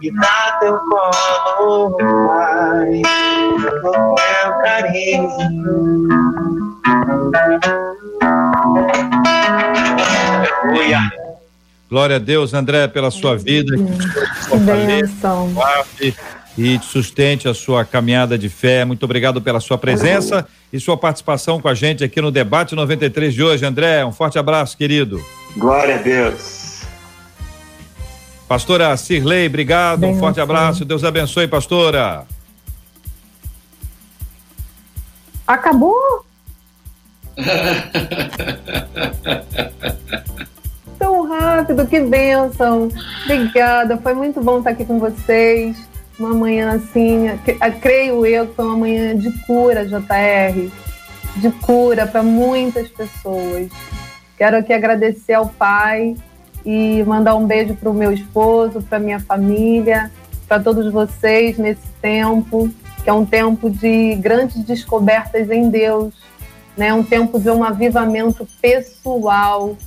[0.00, 3.02] me dá teu colo, pai,
[3.80, 5.30] com teu carinho.
[10.62, 11.00] Aleluia.
[11.88, 13.74] Glória a Deus, André, pela sua vida.
[13.74, 15.54] Que Benção.
[16.58, 18.84] E sustente a sua caminhada de fé.
[18.84, 23.32] Muito obrigado pela sua presença e sua participação com a gente aqui no Debate 93
[23.32, 23.64] de hoje.
[23.64, 25.18] André, um forte abraço, querido.
[25.56, 26.57] Glória a Deus.
[28.48, 30.04] Pastora Cirlei, obrigado.
[30.06, 30.86] Um forte abraço.
[30.86, 32.24] Deus abençoe, pastora.
[35.46, 36.24] Acabou?
[40.98, 42.88] Tão rápido, que bênção.
[43.24, 45.76] Obrigada, foi muito bom estar aqui com vocês.
[46.18, 47.26] Uma manhã assim,
[47.82, 50.70] creio eu que foi uma manhã de cura, JR,
[51.36, 53.68] de cura para muitas pessoas.
[54.38, 56.16] Quero aqui agradecer ao Pai
[56.70, 60.12] e mandar um beijo para o meu esposo, para minha família,
[60.46, 62.68] para todos vocês nesse tempo,
[63.02, 66.12] que é um tempo de grandes descobertas em Deus,
[66.76, 66.92] né?
[66.92, 69.78] Um tempo de um avivamento pessoal,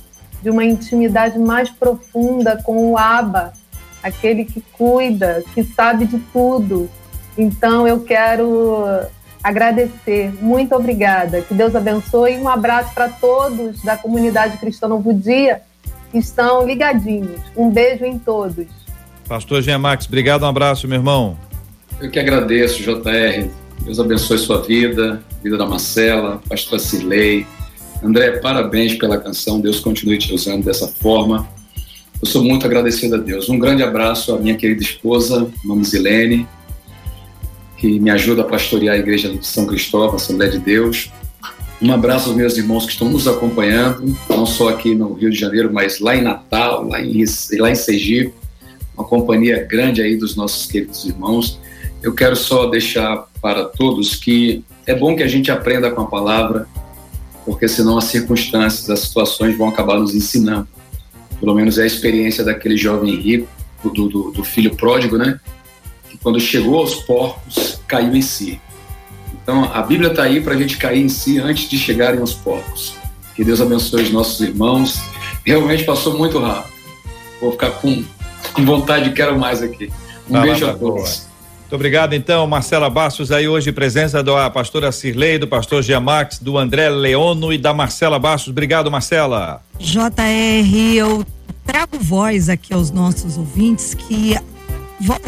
[0.42, 3.52] de uma intimidade mais profunda com o Abba,
[4.02, 6.90] aquele que cuida, que sabe de tudo.
[7.38, 9.06] Então eu quero
[9.40, 10.34] agradecer.
[10.42, 11.42] Muito obrigada.
[11.42, 15.62] Que Deus abençoe e um abraço para todos da comunidade Cristã Novo Dia
[16.14, 17.40] estão ligadinhos.
[17.56, 18.66] Um beijo em todos.
[19.28, 21.38] Pastor Jean Max, obrigado, um abraço, meu irmão.
[22.00, 23.48] Eu que agradeço, JR.
[23.84, 27.46] Deus abençoe sua vida, vida da Marcela, pastor Cirlei.
[28.02, 29.60] André, parabéns pela canção.
[29.60, 31.48] Deus continue te usando dessa forma.
[32.20, 33.48] Eu sou muito agradecido a Deus.
[33.48, 36.46] Um grande abraço à minha querida esposa, Mamzilene,
[37.76, 41.10] que me ajuda a pastorear a igreja de São Cristóvão, Assembleia de Deus.
[41.82, 45.36] Um abraço aos meus irmãos que estão nos acompanhando, não só aqui no Rio de
[45.36, 47.24] Janeiro, mas lá em Natal, lá em,
[47.58, 48.32] lá em Sergipe,
[48.96, 51.58] uma companhia grande aí dos nossos queridos irmãos.
[52.00, 56.06] Eu quero só deixar para todos que é bom que a gente aprenda com a
[56.06, 56.68] palavra,
[57.44, 60.68] porque senão as circunstâncias, as situações vão acabar nos ensinando.
[61.40, 63.48] Pelo menos é a experiência daquele jovem rico,
[63.82, 65.40] do, do, do filho pródigo, né?
[66.08, 68.60] Que quando chegou aos porcos, caiu em si.
[69.42, 72.32] Então a Bíblia está aí para a gente cair em si antes de chegarem aos
[72.32, 72.94] porcos.
[73.34, 75.00] Que Deus abençoe os nossos irmãos.
[75.44, 76.72] Realmente passou muito rápido.
[77.40, 78.04] Vou ficar com,
[78.52, 79.90] com vontade, quero mais aqui.
[80.28, 81.26] Um Vai beijo lá, a todos.
[81.62, 86.58] Muito obrigado, então, Marcela Bastos, aí hoje, presença da pastora Cirlei, do pastor Giamax, do
[86.58, 88.50] André Leono e da Marcela Bastos.
[88.50, 89.62] Obrigado, Marcela.
[89.78, 91.24] JR, eu
[91.64, 94.36] trago voz aqui aos nossos ouvintes que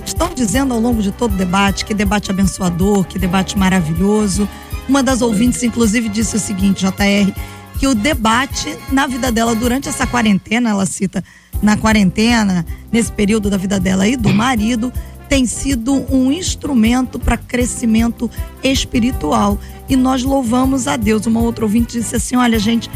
[0.04, 4.48] estão dizendo ao longo de todo o debate que debate abençoador, que debate maravilhoso.
[4.88, 7.32] Uma das ouvintes, inclusive, disse o seguinte, JR,
[7.78, 11.24] que o debate na vida dela durante essa quarentena, ela cita
[11.62, 14.92] na quarentena, nesse período da vida dela e do marido,
[15.28, 18.30] tem sido um instrumento para crescimento
[18.62, 19.58] espiritual.
[19.88, 21.26] E nós louvamos a Deus.
[21.26, 22.90] Uma outra ouvinte disse assim: Olha, gente,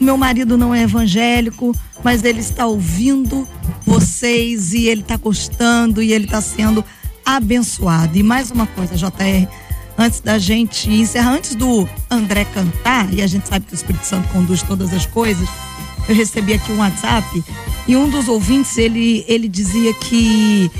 [0.00, 3.46] meu marido não é evangélico, mas ele está ouvindo
[3.84, 6.84] vocês e ele está gostando e ele está sendo
[7.24, 8.16] abençoado.
[8.16, 9.48] E mais uma coisa, JR,
[9.96, 14.04] antes da gente encerrar, antes do André cantar, e a gente sabe que o Espírito
[14.04, 15.48] Santo conduz todas as coisas,
[16.08, 17.44] eu recebi aqui um WhatsApp
[17.86, 20.70] e um dos ouvintes, ele, ele dizia que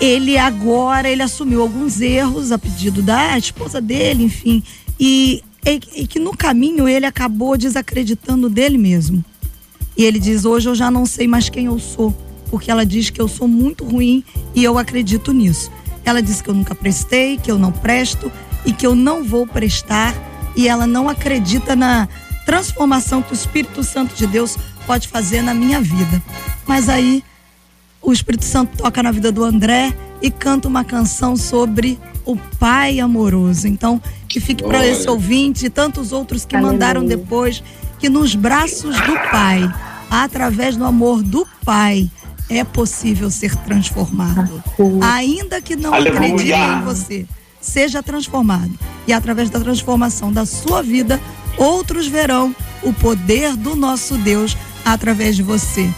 [0.00, 4.62] ele agora ele assumiu alguns erros a pedido da esposa dele, enfim,
[4.98, 9.24] e, e, e que no caminho ele acabou desacreditando dele mesmo.
[9.96, 12.16] E ele diz: Hoje eu já não sei mais quem eu sou,
[12.50, 15.70] porque ela diz que eu sou muito ruim e eu acredito nisso.
[16.04, 18.30] Ela diz que eu nunca prestei, que eu não presto
[18.64, 20.14] e que eu não vou prestar,
[20.56, 22.08] e ela não acredita na
[22.44, 24.56] transformação que o Espírito Santo de Deus
[24.86, 26.22] pode fazer na minha vida.
[26.66, 27.22] Mas aí
[28.00, 33.00] o Espírito Santo toca na vida do André e canta uma canção sobre o Pai
[33.00, 33.68] amoroso.
[33.68, 34.00] Então,
[34.32, 36.72] que fique para esse ouvinte e tantos outros que Aleluia.
[36.72, 37.62] mandaram depois
[37.98, 39.70] que nos braços do Pai,
[40.10, 42.10] através do amor do Pai,
[42.48, 44.64] é possível ser transformado.
[45.02, 47.26] Ainda que não acredite em você,
[47.60, 48.72] seja transformado.
[49.06, 51.20] E através da transformação da sua vida,
[51.58, 55.88] outros verão o poder do nosso Deus através de você.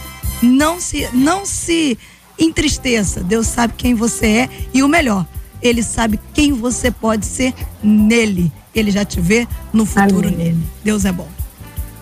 [0.41, 1.97] Não se, não se
[2.37, 3.23] entristeça.
[3.23, 5.25] Deus sabe quem você é e o melhor,
[5.67, 8.51] ele sabe quem você pode ser nele.
[8.73, 10.37] Ele já te vê no futuro Amém.
[10.37, 10.63] nele.
[10.83, 11.27] Deus é bom.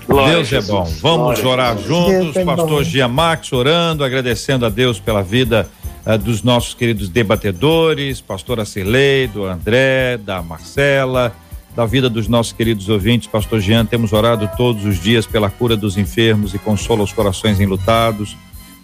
[0.07, 0.83] Glória Deus é bom.
[1.01, 2.35] Vamos Glória orar juntos.
[2.35, 5.69] É Pastor Gia Max orando, agradecendo a Deus pela vida
[6.05, 11.33] uh, dos nossos queridos debatedores, pastora Cirlei, do André, da Marcela,
[11.75, 13.27] da vida dos nossos queridos ouvintes.
[13.27, 17.59] Pastor Jean, temos orado todos os dias pela cura dos enfermos e consola os corações
[17.59, 18.35] enlutados.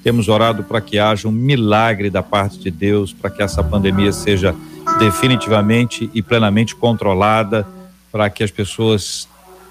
[0.03, 4.11] Temos orado para que haja um milagre da parte de Deus, para que essa pandemia
[4.13, 4.55] seja
[4.97, 7.67] definitivamente e plenamente controlada,
[8.11, 9.27] para que as pessoas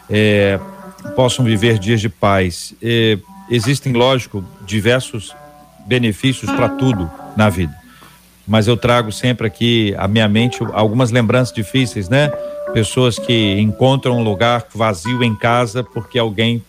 [0.08, 0.60] é,
[1.16, 2.74] possam viver dias de paz.
[2.82, 3.18] É,
[3.50, 5.34] existem, lógico, diversos
[5.86, 7.74] benefícios para tudo na vida,
[8.46, 12.28] mas eu trago sempre aqui à minha mente algumas lembranças difíceis, né?
[12.74, 16.62] Pessoas que encontram um lugar vazio em casa porque alguém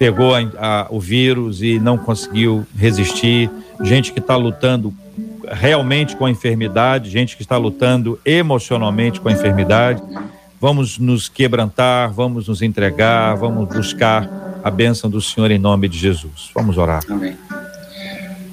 [0.00, 3.50] pegou a, a, o vírus e não conseguiu resistir,
[3.82, 4.94] gente que está lutando
[5.46, 10.02] realmente com a enfermidade, gente que está lutando emocionalmente com a enfermidade.
[10.58, 15.98] Vamos nos quebrantar, vamos nos entregar, vamos buscar a bênção do Senhor em nome de
[15.98, 16.50] Jesus.
[16.54, 17.02] Vamos orar.
[17.06, 17.36] Amém.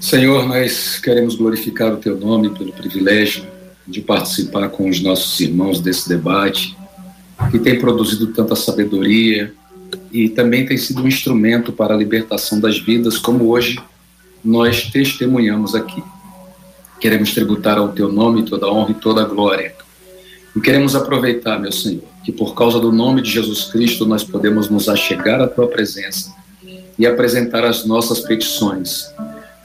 [0.02, 3.46] Senhor, nós queremos glorificar o teu nome pelo privilégio
[3.88, 6.76] de participar com os nossos irmãos desse debate,
[7.52, 9.54] que tem produzido tanta sabedoria,
[10.12, 13.80] e também tem sido um instrumento para a libertação das vidas, como hoje
[14.44, 16.04] nós testemunhamos aqui.
[17.00, 19.76] Queremos tributar ao teu nome toda a honra e toda a glória.
[20.56, 24.70] E queremos aproveitar, meu Senhor, que por causa do nome de Jesus Cristo nós podemos
[24.70, 26.34] nos achegar à tua presença
[26.98, 29.06] e apresentar as nossas petições.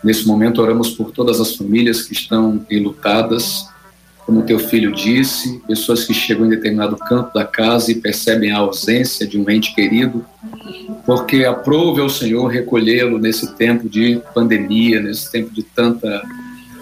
[0.04, 3.66] Nesse momento oramos por todas as famílias que estão enlutadas,
[4.26, 8.58] como teu filho disse, pessoas que chegam em determinado canto da casa e percebem a
[8.58, 10.24] ausência de um ente querido,
[11.04, 16.22] porque aprove ao Senhor recolhê-lo nesse tempo de pandemia, nesse tempo de tanta,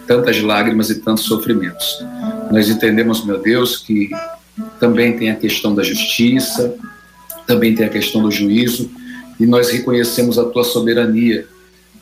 [0.07, 2.05] tantas lágrimas e tantos sofrimentos.
[2.51, 4.11] Nós entendemos, meu Deus, que
[4.79, 6.75] também tem a questão da justiça,
[7.47, 8.91] também tem a questão do juízo,
[9.39, 11.47] e nós reconhecemos a tua soberania,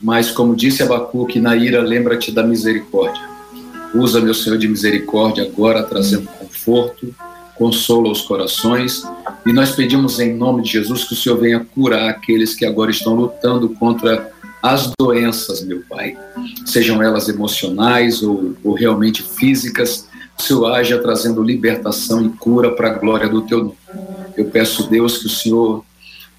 [0.02, 3.37] mas como disse Abacuque, na ira lembra-te da misericórdia.
[3.94, 7.14] Usa, meu Senhor, de misericórdia agora, trazendo conforto,
[7.54, 9.02] consola os corações.
[9.44, 12.90] E nós pedimos em nome de Jesus que o Senhor venha curar aqueles que agora
[12.90, 14.30] estão lutando contra
[14.62, 16.16] as doenças, meu Pai,
[16.66, 20.08] sejam elas emocionais ou, ou realmente físicas.
[20.38, 23.78] O Senhor haja trazendo libertação e cura para a glória do Teu nome.
[24.36, 25.84] Eu peço, Deus, que o Senhor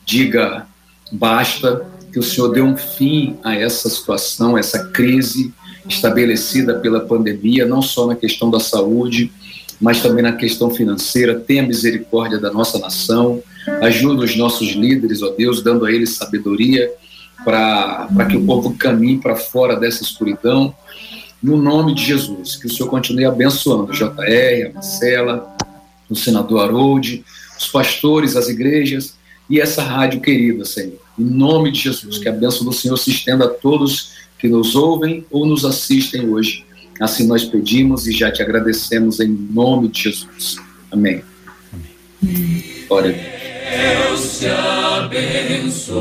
[0.05, 0.65] diga
[1.11, 5.53] basta, que o Senhor dê um fim a essa situação, essa crise
[5.87, 9.31] estabelecida pela pandemia, não só na questão da saúde,
[9.79, 11.39] mas também na questão financeira.
[11.39, 13.41] Tenha misericórdia da nossa nação,
[13.81, 16.91] ajuda os nossos líderes, ó Deus, dando a eles sabedoria
[17.43, 20.75] para que o povo caminhe para fora dessa escuridão.
[21.41, 25.55] No nome de Jesus, que o Senhor continue abençoando o JR, a Marcela,
[26.09, 27.23] o senador Harold,
[27.57, 29.17] os pastores, as igrejas
[29.49, 30.99] e essa rádio querida, Senhor.
[31.17, 34.75] Em nome de Jesus, que a bênção do Senhor se estenda a todos que nos
[34.75, 36.65] ouvem ou nos assistem hoje.
[36.99, 40.57] Assim nós pedimos e já te agradecemos em nome de Jesus.
[40.91, 41.21] Amém.
[42.23, 42.63] Amém.
[42.87, 43.13] Glória a
[44.09, 44.39] Deus.
[44.39, 45.99] Te abençoe.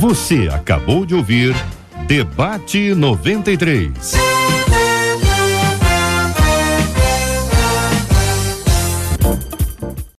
[0.00, 1.54] Você acabou de ouvir
[2.06, 4.14] Debate 93.